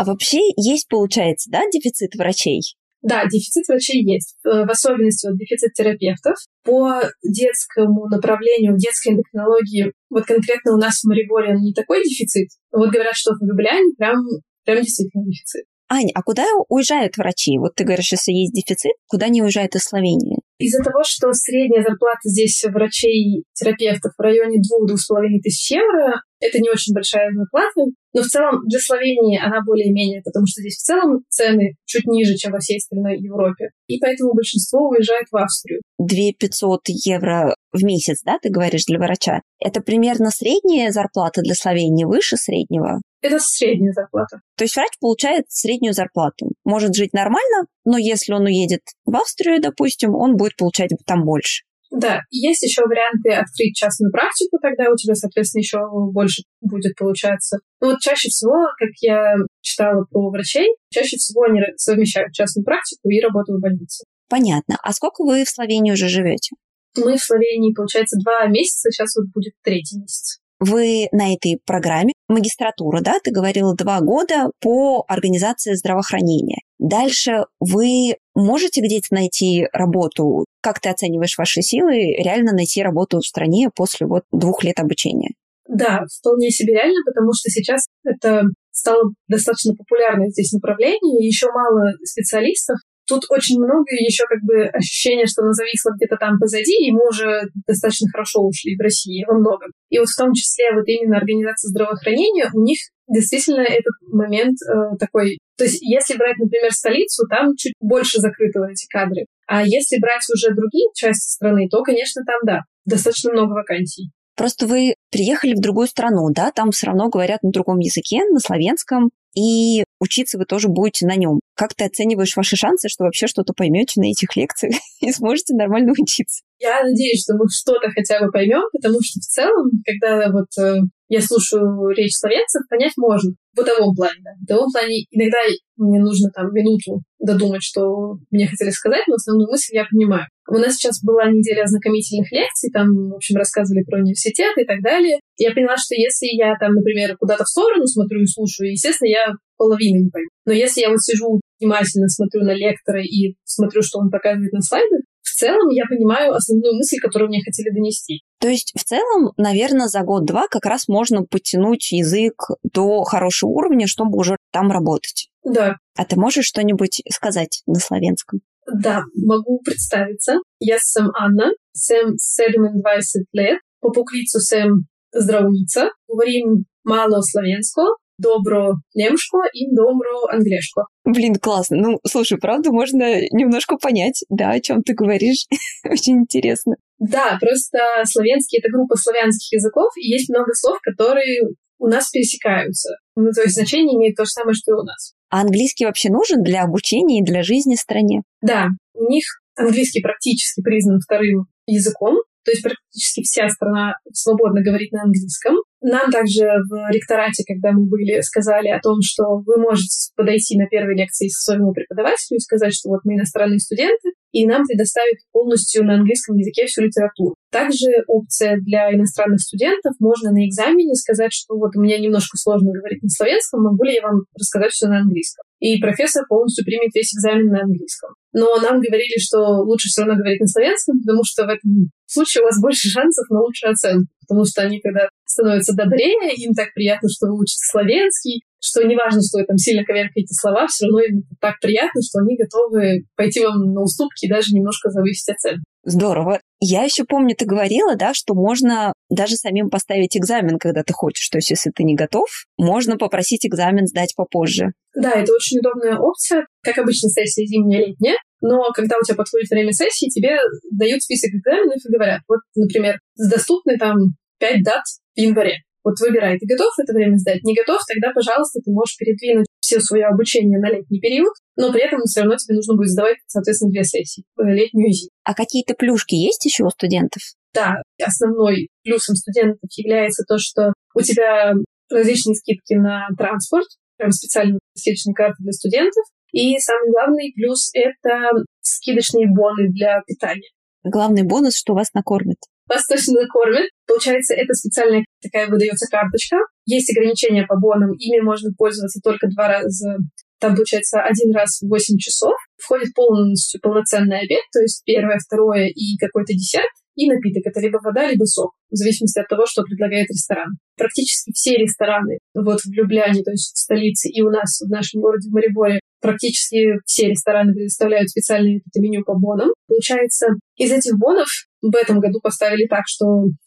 А 0.00 0.04
вообще 0.04 0.40
есть, 0.56 0.88
получается, 0.88 1.50
да, 1.52 1.60
дефицит 1.70 2.14
врачей? 2.14 2.62
Да, 3.02 3.26
дефицит 3.26 3.68
врачей 3.68 4.02
есть, 4.02 4.34
э, 4.46 4.64
в 4.64 4.70
особенности 4.70 5.28
вот 5.28 5.36
дефицит 5.36 5.74
терапевтов. 5.74 6.36
По 6.64 7.02
детскому 7.22 8.06
направлению, 8.08 8.78
детской 8.78 9.12
эндокринологии, 9.12 9.92
вот 10.08 10.24
конкретно 10.24 10.72
у 10.72 10.78
нас 10.78 11.02
в 11.02 11.04
Мариборе 11.06 11.52
не 11.52 11.74
такой 11.74 12.02
дефицит. 12.02 12.48
Вот 12.72 12.88
говорят, 12.88 13.14
что 13.14 13.32
в 13.32 13.44
Любляне 13.44 13.92
прям, 13.98 14.24
прям 14.64 14.80
действительно 14.80 15.22
дефицит. 15.26 15.66
Аня, 15.90 16.12
а 16.14 16.22
куда 16.22 16.46
уезжают 16.70 17.18
врачи? 17.18 17.58
Вот 17.58 17.74
ты 17.74 17.84
говоришь, 17.84 18.12
если 18.12 18.32
есть 18.32 18.54
дефицит, 18.54 18.92
куда 19.06 19.26
они 19.26 19.42
уезжают 19.42 19.74
из 19.74 19.82
Словении? 19.82 20.38
Из-за 20.56 20.82
того, 20.82 21.02
что 21.04 21.30
средняя 21.34 21.82
зарплата 21.82 22.20
здесь 22.24 22.64
врачей, 22.64 23.44
терапевтов 23.52 24.12
в 24.16 24.22
районе 24.22 24.60
2-2,5 24.60 25.40
тысяч 25.42 25.72
евро, 25.72 26.22
это 26.40 26.58
не 26.58 26.70
очень 26.70 26.94
большая 26.94 27.30
зарплата, 27.32 27.82
но 28.12 28.22
в 28.22 28.26
целом 28.26 28.62
для 28.66 28.80
Словении 28.80 29.38
она 29.38 29.60
более-менее, 29.64 30.22
потому 30.22 30.46
что 30.46 30.60
здесь 30.60 30.76
в 30.76 30.82
целом 30.82 31.24
цены 31.28 31.76
чуть 31.84 32.06
ниже, 32.06 32.34
чем 32.34 32.52
во 32.52 32.58
всей 32.58 32.78
остальной 32.78 33.18
Европе. 33.18 33.70
И 33.86 33.98
поэтому 33.98 34.34
большинство 34.34 34.88
уезжает 34.88 35.26
в 35.30 35.36
Австрию. 35.36 35.80
2 35.98 36.32
500 36.38 36.80
евро 37.04 37.54
в 37.72 37.84
месяц, 37.84 38.22
да, 38.24 38.38
ты 38.40 38.50
говоришь, 38.50 38.86
для 38.86 38.98
врача? 38.98 39.42
Это 39.60 39.80
примерно 39.80 40.30
средняя 40.30 40.90
зарплата 40.90 41.42
для 41.42 41.54
Словении, 41.54 42.04
выше 42.04 42.36
среднего? 42.36 43.00
Это 43.22 43.38
средняя 43.38 43.92
зарплата. 43.92 44.40
То 44.56 44.64
есть 44.64 44.74
врач 44.76 44.92
получает 44.98 45.44
среднюю 45.48 45.92
зарплату. 45.92 46.52
Может 46.64 46.94
жить 46.94 47.12
нормально, 47.12 47.66
но 47.84 47.98
если 47.98 48.32
он 48.32 48.44
уедет 48.44 48.80
в 49.04 49.14
Австрию, 49.14 49.60
допустим, 49.60 50.14
он 50.14 50.36
будет 50.36 50.56
получать 50.56 50.90
там 51.06 51.24
больше. 51.24 51.62
Да, 51.90 52.20
есть 52.30 52.62
еще 52.62 52.82
варианты 52.82 53.30
открыть 53.32 53.74
частную 53.74 54.12
практику, 54.12 54.58
тогда 54.62 54.90
у 54.92 54.96
тебя, 54.96 55.14
соответственно, 55.14 55.60
еще 55.60 55.78
больше 56.12 56.42
будет 56.60 56.94
получаться. 56.96 57.58
Но 57.80 57.88
вот 57.88 58.00
чаще 58.00 58.28
всего, 58.28 58.54
как 58.78 58.90
я 59.00 59.34
читала 59.60 60.04
про 60.08 60.30
врачей, 60.30 60.68
чаще 60.90 61.16
всего 61.16 61.42
они 61.42 61.60
совмещают 61.76 62.32
частную 62.32 62.64
практику 62.64 63.08
и 63.08 63.20
работу 63.20 63.54
в 63.54 63.60
больнице. 63.60 64.04
Понятно. 64.28 64.78
А 64.82 64.92
сколько 64.92 65.24
вы 65.24 65.44
в 65.44 65.50
Словении 65.50 65.90
уже 65.90 66.08
живете? 66.08 66.54
Мы 66.96 67.16
в 67.16 67.22
Словении, 67.22 67.74
получается, 67.74 68.16
два 68.22 68.46
месяца, 68.46 68.90
сейчас 68.90 69.16
вот 69.16 69.26
будет 69.34 69.54
третий 69.62 69.98
месяц. 69.98 70.38
Вы 70.60 71.08
на 71.10 71.32
этой 71.32 71.58
программе 71.64 72.12
магистратура, 72.28 73.00
да, 73.00 73.18
ты 73.18 73.32
говорила, 73.32 73.74
два 73.74 74.00
года 74.00 74.50
по 74.60 75.04
организации 75.08 75.74
здравоохранения. 75.74 76.60
Дальше 76.80 77.44
вы 77.60 78.16
можете 78.34 78.80
где-то 78.80 79.08
найти 79.10 79.66
работу? 79.72 80.46
Как 80.62 80.80
ты 80.80 80.88
оцениваешь 80.88 81.36
ваши 81.36 81.60
силы 81.60 82.14
реально 82.16 82.52
найти 82.52 82.82
работу 82.82 83.18
в 83.18 83.26
стране 83.26 83.68
после 83.74 84.06
вот 84.06 84.24
двух 84.32 84.64
лет 84.64 84.80
обучения? 84.80 85.34
Да, 85.68 86.04
вполне 86.18 86.50
себе 86.50 86.72
реально, 86.72 87.00
потому 87.04 87.32
что 87.34 87.50
сейчас 87.50 87.84
это 88.02 88.44
стало 88.72 89.12
достаточно 89.28 89.74
популярное 89.74 90.30
здесь 90.30 90.52
направление, 90.52 91.24
еще 91.24 91.48
мало 91.52 91.92
специалистов, 92.02 92.78
Тут 93.10 93.24
очень 93.28 93.58
много 93.58 93.90
еще 93.90 94.22
как 94.30 94.38
бы 94.46 94.66
ощущения, 94.70 95.26
что 95.26 95.42
оно 95.42 95.50
зависло 95.50 95.90
где-то 95.96 96.14
там 96.16 96.38
позади, 96.38 96.86
и 96.86 96.92
мы 96.92 97.08
уже 97.08 97.42
достаточно 97.66 98.06
хорошо 98.08 98.38
ушли 98.46 98.76
в 98.76 98.80
России 98.80 99.24
во 99.26 99.34
многом. 99.34 99.72
И 99.88 99.98
вот 99.98 100.06
в 100.06 100.16
том 100.16 100.32
числе 100.32 100.66
вот 100.72 100.86
именно 100.86 101.18
организация 101.18 101.70
здравоохранения, 101.70 102.48
у 102.54 102.62
них 102.62 102.78
действительно 103.08 103.62
этот 103.62 103.98
момент 104.06 104.58
э, 104.62 104.96
такой 105.00 105.38
То 105.60 105.64
есть, 105.64 105.82
если 105.82 106.16
брать, 106.16 106.38
например, 106.38 106.72
столицу, 106.72 107.26
там 107.28 107.54
чуть 107.54 107.74
больше 107.80 108.18
закрыты 108.18 108.60
эти 108.72 108.86
кадры. 108.88 109.26
А 109.46 109.62
если 109.62 110.00
брать 110.00 110.24
уже 110.34 110.54
другие 110.54 110.88
части 110.94 111.34
страны, 111.34 111.68
то, 111.70 111.82
конечно, 111.82 112.22
там, 112.24 112.38
да, 112.46 112.60
достаточно 112.86 113.30
много 113.30 113.52
вакансий. 113.52 114.10
Просто 114.36 114.66
вы 114.66 114.94
приехали 115.10 115.52
в 115.52 115.60
другую 115.60 115.86
страну, 115.86 116.30
да, 116.30 116.50
там 116.50 116.70
все 116.70 116.86
равно 116.86 117.10
говорят 117.10 117.42
на 117.42 117.50
другом 117.50 117.78
языке, 117.78 118.20
на 118.30 118.38
славянском, 118.38 119.10
и 119.36 119.84
учиться 120.00 120.38
вы 120.38 120.46
тоже 120.46 120.68
будете 120.68 121.06
на 121.06 121.16
нем. 121.16 121.40
Как 121.54 121.74
ты 121.74 121.84
оцениваешь 121.84 122.36
ваши 122.36 122.56
шансы, 122.56 122.88
что 122.88 123.04
вообще 123.04 123.26
что-то 123.26 123.52
поймете 123.52 124.00
на 124.00 124.10
этих 124.10 124.34
лекциях 124.34 124.74
и 125.00 125.12
сможете 125.12 125.54
нормально 125.54 125.92
учиться? 125.92 126.42
Я 126.58 126.82
надеюсь, 126.82 127.22
что 127.22 127.34
мы 127.34 127.46
что-то 127.48 127.88
хотя 127.90 128.20
бы 128.20 128.30
поймем, 128.30 128.62
потому 128.72 128.98
что 129.02 129.20
в 129.20 129.24
целом, 129.24 129.70
когда 129.84 130.30
вот 130.30 130.48
э, 130.62 130.80
я 131.08 131.20
слушаю 131.20 131.88
речь 131.90 132.16
словенцев, 132.16 132.62
понять 132.68 132.92
можно. 132.96 133.32
В 133.52 133.56
бытовом 133.56 133.94
плане, 133.94 134.20
да. 134.22 134.30
В 134.38 134.40
бытовом 134.42 134.70
плане 134.70 135.04
иногда 135.10 135.38
мне 135.76 135.98
нужно 135.98 136.30
там 136.30 136.52
минуту 136.52 137.02
додумать, 137.18 137.62
что 137.62 138.18
мне 138.30 138.46
хотели 138.46 138.70
сказать, 138.70 139.04
но 139.08 139.14
основную 139.14 139.50
мысль 139.50 139.74
я 139.74 139.86
понимаю. 139.90 140.26
У 140.48 140.58
нас 140.58 140.76
сейчас 140.76 141.02
была 141.02 141.30
неделя 141.30 141.64
ознакомительных 141.64 142.30
лекций, 142.30 142.70
там, 142.70 143.10
в 143.10 143.14
общем, 143.16 143.36
рассказывали 143.36 143.82
про 143.82 143.98
университет 143.98 144.56
и 144.56 144.64
так 144.64 144.82
далее. 144.82 145.18
Я 145.36 145.52
поняла, 145.52 145.76
что 145.76 145.94
если 145.94 146.26
я 146.26 146.54
там, 146.60 146.74
например, 146.74 147.16
куда-то 147.16 147.44
в 147.44 147.48
сторону 147.48 147.86
смотрю 147.86 148.22
и 148.22 148.26
слушаю, 148.26 148.70
естественно, 148.70 149.08
я 149.08 149.32
половину 149.60 150.04
не 150.04 150.10
пойму. 150.10 150.28
Но 150.46 150.52
если 150.54 150.80
я 150.80 150.88
вот 150.88 151.00
сижу 151.00 151.38
внимательно, 151.60 152.08
смотрю 152.08 152.44
на 152.44 152.54
лектора 152.54 153.02
и 153.02 153.36
смотрю, 153.44 153.82
что 153.82 153.98
он 153.98 154.10
показывает 154.10 154.52
на 154.52 154.62
слайдах, 154.62 155.00
в 155.20 155.34
целом 155.34 155.68
я 155.68 155.84
понимаю 155.88 156.32
основную 156.32 156.76
мысль, 156.76 156.96
которую 157.02 157.28
мне 157.28 157.42
хотели 157.44 157.68
донести. 157.70 158.22
То 158.40 158.48
есть 158.48 158.72
в 158.74 158.82
целом, 158.82 159.32
наверное, 159.36 159.88
за 159.88 160.00
год-два 160.00 160.48
как 160.48 160.64
раз 160.64 160.88
можно 160.88 161.24
подтянуть 161.24 161.92
язык 161.92 162.34
до 162.62 163.02
хорошего 163.04 163.50
уровня, 163.50 163.86
чтобы 163.86 164.16
уже 164.16 164.36
там 164.50 164.70
работать. 164.70 165.28
Да. 165.44 165.76
А 165.96 166.04
ты 166.06 166.16
можешь 166.16 166.46
что-нибудь 166.46 167.02
сказать 167.10 167.62
на 167.66 167.78
славянском? 167.80 168.40
Да, 168.72 169.02
могу 169.14 169.60
представиться. 169.62 170.36
Я 170.58 170.78
сам 170.80 171.10
Анна, 171.18 171.50
сам 171.72 172.16
27 172.16 173.24
лет, 173.32 173.60
по 173.80 173.90
поклицу 173.90 174.40
сам 174.40 174.84
здравница, 175.12 175.90
говорим 176.08 176.64
мало 176.84 177.20
славянского, 177.20 177.96
добро 178.20 178.74
немшко 178.94 179.38
и 179.52 179.66
добро 179.74 180.26
англешко. 180.30 180.84
Блин, 181.04 181.36
классно. 181.36 181.76
Ну, 181.76 181.98
слушай, 182.06 182.38
правда, 182.38 182.70
можно 182.70 183.20
немножко 183.32 183.76
понять, 183.76 184.24
да, 184.28 184.50
о 184.50 184.60
чем 184.60 184.82
ты 184.82 184.94
говоришь. 184.94 185.46
Очень 185.84 186.18
интересно. 186.20 186.76
Да, 186.98 187.38
просто 187.40 187.78
славянский— 188.04 188.58
это 188.62 188.70
группа 188.70 188.96
славянских 188.96 189.58
языков, 189.58 189.90
и 189.96 190.08
есть 190.08 190.28
много 190.28 190.52
слов, 190.54 190.78
которые 190.82 191.40
у 191.78 191.86
нас 191.86 192.10
пересекаются. 192.10 192.90
Ну, 193.16 193.30
то 193.32 193.42
есть 193.42 193.54
значение 193.54 193.96
имеет 193.96 194.16
то 194.16 194.24
же 194.24 194.30
самое, 194.30 194.54
что 194.54 194.72
и 194.72 194.74
у 194.74 194.82
нас. 194.82 195.14
А 195.30 195.40
английский 195.40 195.86
вообще 195.86 196.10
нужен 196.10 196.42
для 196.42 196.62
обучения 196.62 197.20
и 197.20 197.24
для 197.24 197.42
жизни 197.42 197.76
в 197.76 197.80
стране? 197.80 198.22
Да, 198.42 198.68
у 198.94 199.08
них 199.08 199.24
английский 199.56 200.00
практически 200.00 200.60
признан 200.60 201.00
вторым 201.00 201.46
языком, 201.66 202.18
то 202.44 202.50
есть 202.50 202.62
практически 202.62 203.22
вся 203.22 203.48
страна 203.48 203.94
свободно 204.12 204.62
говорит 204.62 204.92
на 204.92 205.02
английском. 205.02 205.56
Нам 205.82 206.10
также 206.10 206.44
в 206.68 206.92
ректорате, 206.92 207.44
когда 207.46 207.72
мы 207.72 207.86
были, 207.86 208.20
сказали 208.20 208.68
о 208.68 208.80
том, 208.80 208.98
что 209.02 209.40
вы 209.46 209.56
можете 209.58 210.12
подойти 210.14 210.58
на 210.58 210.66
первой 210.66 210.94
лекции 210.94 211.28
к 211.28 211.32
своему 211.32 211.72
преподавателю 211.72 212.36
и 212.36 212.40
сказать, 212.40 212.74
что 212.74 212.90
вот 212.90 213.00
мы 213.04 213.14
иностранные 213.14 213.60
студенты, 213.60 214.10
и 214.32 214.46
нам 214.46 214.64
предоставят 214.66 215.16
полностью 215.32 215.84
на 215.84 215.94
английском 215.94 216.36
языке 216.36 216.66
всю 216.66 216.82
литературу. 216.82 217.34
Также 217.50 217.88
опция 218.06 218.58
для 218.58 218.92
иностранных 218.94 219.40
студентов. 219.40 219.94
Можно 219.98 220.32
на 220.32 220.46
экзамене 220.46 220.94
сказать, 220.94 221.32
что 221.32 221.56
вот 221.56 221.74
мне 221.74 221.98
немножко 221.98 222.36
сложно 222.36 222.72
говорить 222.72 223.02
на 223.02 223.08
словенском, 223.08 223.62
могу 223.62 223.84
ли 223.84 223.94
я 223.94 224.02
вам 224.02 224.24
рассказать 224.38 224.72
все 224.72 224.86
на 224.86 224.98
английском. 224.98 225.44
И 225.60 225.78
профессор 225.78 226.24
полностью 226.26 226.64
примет 226.64 226.94
весь 226.94 227.14
экзамен 227.14 227.46
на 227.52 227.60
английском. 227.60 228.14
Но 228.32 228.56
нам 228.56 228.80
говорили, 228.80 229.20
что 229.20 229.60
лучше 229.60 229.88
все 229.88 230.02
равно 230.02 230.16
говорить 230.16 230.40
на 230.40 230.46
славянском, 230.46 231.00
потому 231.00 231.22
что 231.22 231.44
в 231.44 231.48
этом 231.48 231.92
случае 232.06 232.42
у 232.42 232.44
вас 232.46 232.60
больше 232.60 232.88
шансов 232.88 233.28
на 233.28 233.40
лучшую 233.40 233.72
оценку. 233.72 234.08
Потому 234.26 234.44
что 234.46 234.62
они, 234.62 234.80
когда 234.80 235.08
становятся 235.24 235.74
добрее, 235.74 236.32
им 236.36 236.54
так 236.54 236.72
приятно, 236.74 237.08
что 237.10 237.26
вы 237.26 237.40
учите 237.40 237.60
славянский, 237.70 238.42
что 238.58 238.82
неважно, 238.84 239.20
что 239.20 239.38
вы 239.38 239.44
там 239.44 239.58
сильно 239.58 239.84
коверкаете 239.84 240.32
слова, 240.32 240.66
все 240.66 240.86
равно 240.86 241.00
им 241.00 241.22
так 241.40 241.60
приятно, 241.60 242.00
что 242.00 242.20
они 242.20 242.36
готовы 242.36 243.04
пойти 243.16 243.44
вам 243.44 243.72
на 243.74 243.82
уступки 243.82 244.26
и 244.26 244.30
даже 244.30 244.54
немножко 244.54 244.90
завысить 244.90 245.28
оценку. 245.28 245.64
Здорово. 245.82 246.40
Я 246.60 246.84
еще 246.84 247.04
помню, 247.04 247.34
ты 247.34 247.46
говорила, 247.46 247.96
да, 247.96 248.12
что 248.12 248.34
можно 248.34 248.92
даже 249.08 249.36
самим 249.36 249.70
поставить 249.70 250.16
экзамен, 250.16 250.58
когда 250.58 250.82
ты 250.82 250.92
хочешь. 250.92 251.28
То 251.30 251.38
есть, 251.38 251.50
если 251.50 251.70
ты 251.70 251.84
не 251.84 251.94
готов, 251.94 252.28
можно 252.58 252.98
попросить 252.98 253.46
экзамен 253.46 253.86
сдать 253.86 254.14
попозже. 254.14 254.72
Да, 254.94 255.12
это 255.12 255.32
очень 255.32 255.58
удобная 255.58 255.96
опция. 255.96 256.46
Как 256.62 256.76
обычно, 256.78 257.08
сессия 257.08 257.46
зимняя, 257.46 257.86
летняя. 257.86 258.16
Но 258.42 258.70
когда 258.74 258.96
у 258.98 259.04
тебя 259.04 259.16
подходит 259.16 259.48
время 259.50 259.72
сессии, 259.72 260.10
тебе 260.10 260.38
дают 260.70 261.02
список 261.02 261.30
экзаменов 261.30 261.78
и 261.84 261.92
говорят, 261.92 262.20
вот, 262.28 262.40
например, 262.54 262.98
доступны 263.16 263.78
там 263.78 263.96
пять 264.38 264.62
дат 264.62 264.82
в 265.14 265.18
январе. 265.18 265.62
Вот 265.82 265.98
выбирай, 266.00 266.38
ты 266.38 266.46
готов 266.46 266.72
это 266.78 266.92
время 266.92 267.16
сдать? 267.16 267.42
Не 267.42 267.54
готов? 267.54 267.80
Тогда, 267.88 268.12
пожалуйста, 268.12 268.60
ты 268.60 268.70
можешь 268.70 268.96
передвинуть 268.98 269.46
все 269.60 269.80
свое 269.80 270.06
обучение 270.06 270.58
на 270.58 270.68
летний 270.68 271.00
период, 271.00 271.32
но 271.56 271.72
при 271.72 271.82
этом 271.82 272.00
все 272.04 272.20
равно 272.20 272.36
тебе 272.36 272.56
нужно 272.56 272.76
будет 272.76 272.90
сдавать, 272.90 273.16
соответственно, 273.26 273.70
две 273.70 273.84
сессии, 273.84 274.24
э, 274.38 274.42
летнюю 274.42 274.88
и 274.88 274.92
зимнюю. 274.92 275.10
А 275.24 275.34
какие-то 275.34 275.74
плюшки 275.74 276.14
есть 276.14 276.44
еще 276.44 276.64
у 276.64 276.70
студентов? 276.70 277.22
Да, 277.54 277.82
основной 278.04 278.68
плюсом 278.84 279.16
студентов 279.16 279.70
является 279.76 280.24
то, 280.28 280.38
что 280.38 280.72
у 280.94 281.00
тебя 281.00 281.54
различные 281.90 282.34
скидки 282.34 282.74
на 282.74 283.08
транспорт, 283.16 283.66
прям 283.96 284.12
специальные 284.12 284.60
скидочные 284.76 285.14
карты 285.14 285.42
для 285.42 285.52
студентов. 285.52 286.04
И 286.32 286.58
самый 286.58 286.90
главный 286.92 287.32
плюс— 287.34 287.70
это 287.74 288.30
скидочные 288.60 289.26
боны 289.28 289.68
для 289.68 290.00
питания. 290.06 290.48
Главный 290.84 291.24
бонус, 291.24 291.56
что 291.56 291.74
вас 291.74 291.92
накормят 291.92 292.38
вас 292.70 292.86
точно 292.86 293.22
накормят. 293.22 293.68
Получается, 293.86 294.34
это 294.34 294.54
специальная 294.54 295.04
такая 295.20 295.48
выдается 295.48 295.86
карточка. 295.90 296.36
Есть 296.66 296.90
ограничения 296.96 297.44
по 297.46 297.58
бонам, 297.58 297.92
ими 297.92 298.20
можно 298.20 298.50
пользоваться 298.56 299.00
только 299.02 299.28
два 299.28 299.48
раза. 299.48 299.98
Там, 300.38 300.54
получается, 300.54 301.02
один 301.02 301.34
раз 301.34 301.60
в 301.60 301.68
8 301.68 301.98
часов. 301.98 302.32
Входит 302.56 302.94
полностью 302.94 303.60
полноценный 303.60 304.20
обед, 304.20 304.40
то 304.52 304.60
есть 304.60 304.82
первое, 304.86 305.18
второе 305.18 305.66
и 305.68 305.98
какой-то 305.98 306.32
десерт. 306.32 306.70
И 306.96 307.08
напиток. 307.08 307.46
Это 307.46 307.60
либо 307.60 307.78
вода, 307.82 308.10
либо 308.10 308.24
сок, 308.24 308.52
в 308.68 308.76
зависимости 308.76 309.18
от 309.20 309.28
того, 309.28 309.46
что 309.46 309.62
предлагает 309.62 310.08
ресторан. 310.10 310.58
Практически 310.76 311.32
все 311.32 311.56
рестораны 311.56 312.18
вот 312.34 312.60
в 312.60 312.72
Любляне, 312.72 313.22
то 313.22 313.30
есть 313.30 313.54
в 313.54 313.58
столице, 313.58 314.08
и 314.08 314.20
у 314.22 314.28
нас 314.28 314.60
в 314.60 314.68
нашем 314.68 315.00
городе 315.00 315.30
в 315.30 315.32
Мариборе 315.32 315.80
практически 316.00 316.78
все 316.84 317.08
рестораны 317.08 317.52
предоставляют 317.52 318.10
специальное 318.10 318.60
меню 318.76 319.04
по 319.04 319.14
бонам. 319.14 319.50
Получается, 319.66 320.28
из 320.56 320.72
этих 320.72 320.98
бонов 320.98 321.28
в 321.62 321.74
этом 321.76 322.00
году 322.00 322.20
поставили 322.20 322.66
так, 322.66 322.84
что 322.86 323.04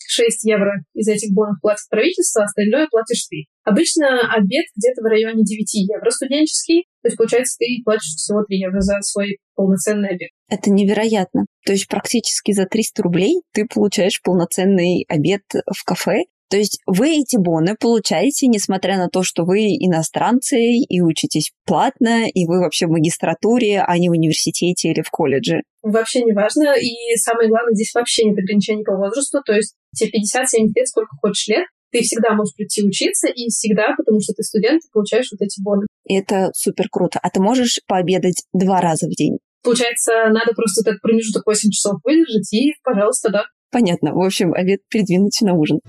6 0.07 0.45
евро 0.45 0.71
из 0.93 1.07
этих 1.07 1.33
бонов 1.33 1.59
платит 1.61 1.89
правительство, 1.89 2.43
а 2.43 2.45
остальное 2.45 2.87
платишь 2.89 3.25
ты. 3.29 3.45
Обычно 3.63 4.21
обед 4.33 4.65
где-то 4.75 5.01
в 5.01 5.05
районе 5.05 5.43
9 5.43 5.73
евро 5.89 6.09
студенческий, 6.11 6.85
то 7.01 7.07
есть, 7.07 7.17
получается, 7.17 7.57
ты 7.59 7.65
платишь 7.83 8.13
всего 8.15 8.43
3 8.43 8.57
евро 8.57 8.79
за 8.81 9.01
свой 9.01 9.37
полноценный 9.55 10.09
обед. 10.09 10.29
Это 10.49 10.69
невероятно. 10.69 11.45
То 11.65 11.73
есть 11.73 11.87
практически 11.87 12.51
за 12.51 12.65
300 12.65 13.03
рублей 13.03 13.41
ты 13.53 13.65
получаешь 13.65 14.21
полноценный 14.21 15.05
обед 15.07 15.41
в 15.51 15.83
кафе, 15.83 16.23
то 16.49 16.57
есть 16.57 16.79
вы 16.85 17.21
эти 17.21 17.37
боны 17.37 17.75
получаете, 17.79 18.47
несмотря 18.47 18.97
на 18.97 19.07
то, 19.07 19.23
что 19.23 19.43
вы 19.43 19.75
иностранцы 19.79 20.59
и 20.59 21.01
учитесь 21.01 21.51
платно, 21.65 22.27
и 22.29 22.45
вы 22.45 22.59
вообще 22.59 22.85
в 22.85 22.91
магистратуре, 22.91 23.81
а 23.81 23.97
не 23.97 24.09
в 24.09 24.11
университете 24.11 24.89
или 24.89 25.01
в 25.01 25.09
колледже. 25.09 25.63
Вообще 25.81 26.21
не 26.21 26.33
важно. 26.33 26.75
И 26.79 26.93
самое 27.17 27.49
главное, 27.49 27.73
здесь 27.73 27.93
вообще 27.93 28.25
нет 28.25 28.37
ограничений 28.37 28.83
по 28.83 28.95
возрасту. 28.95 29.39
То 29.45 29.53
есть 29.53 29.75
тебе 29.95 30.11
50-70 30.11 30.71
лет, 30.75 30.87
сколько 30.87 31.15
хочешь 31.21 31.47
лет, 31.47 31.65
ты 31.91 32.01
всегда 32.01 32.33
можешь 32.33 32.55
прийти 32.55 32.83
учиться, 32.83 33.27
и 33.27 33.49
всегда, 33.49 33.93
потому 33.95 34.19
что 34.19 34.33
ты 34.33 34.43
студент, 34.43 34.81
ты 34.81 34.87
получаешь 34.91 35.29
вот 35.31 35.41
эти 35.45 35.61
боны. 35.63 35.85
И 36.05 36.15
это 36.15 36.51
супер 36.53 36.87
круто. 36.89 37.19
А 37.21 37.29
ты 37.29 37.39
можешь 37.39 37.79
пообедать 37.87 38.43
два 38.51 38.81
раза 38.81 39.07
в 39.07 39.11
день? 39.11 39.37
Получается, 39.63 40.11
надо 40.29 40.53
просто 40.55 40.81
этот 40.81 41.01
промежуток 41.01 41.45
8 41.45 41.69
часов 41.71 41.99
выдержать, 42.03 42.51
и, 42.53 42.73
пожалуйста, 42.83 43.29
да. 43.31 43.43
Понятно. 43.71 44.13
В 44.13 44.21
общем, 44.21 44.53
обед 44.53 44.81
передвинуть 44.89 45.39
на 45.41 45.53
ужин. 45.53 45.79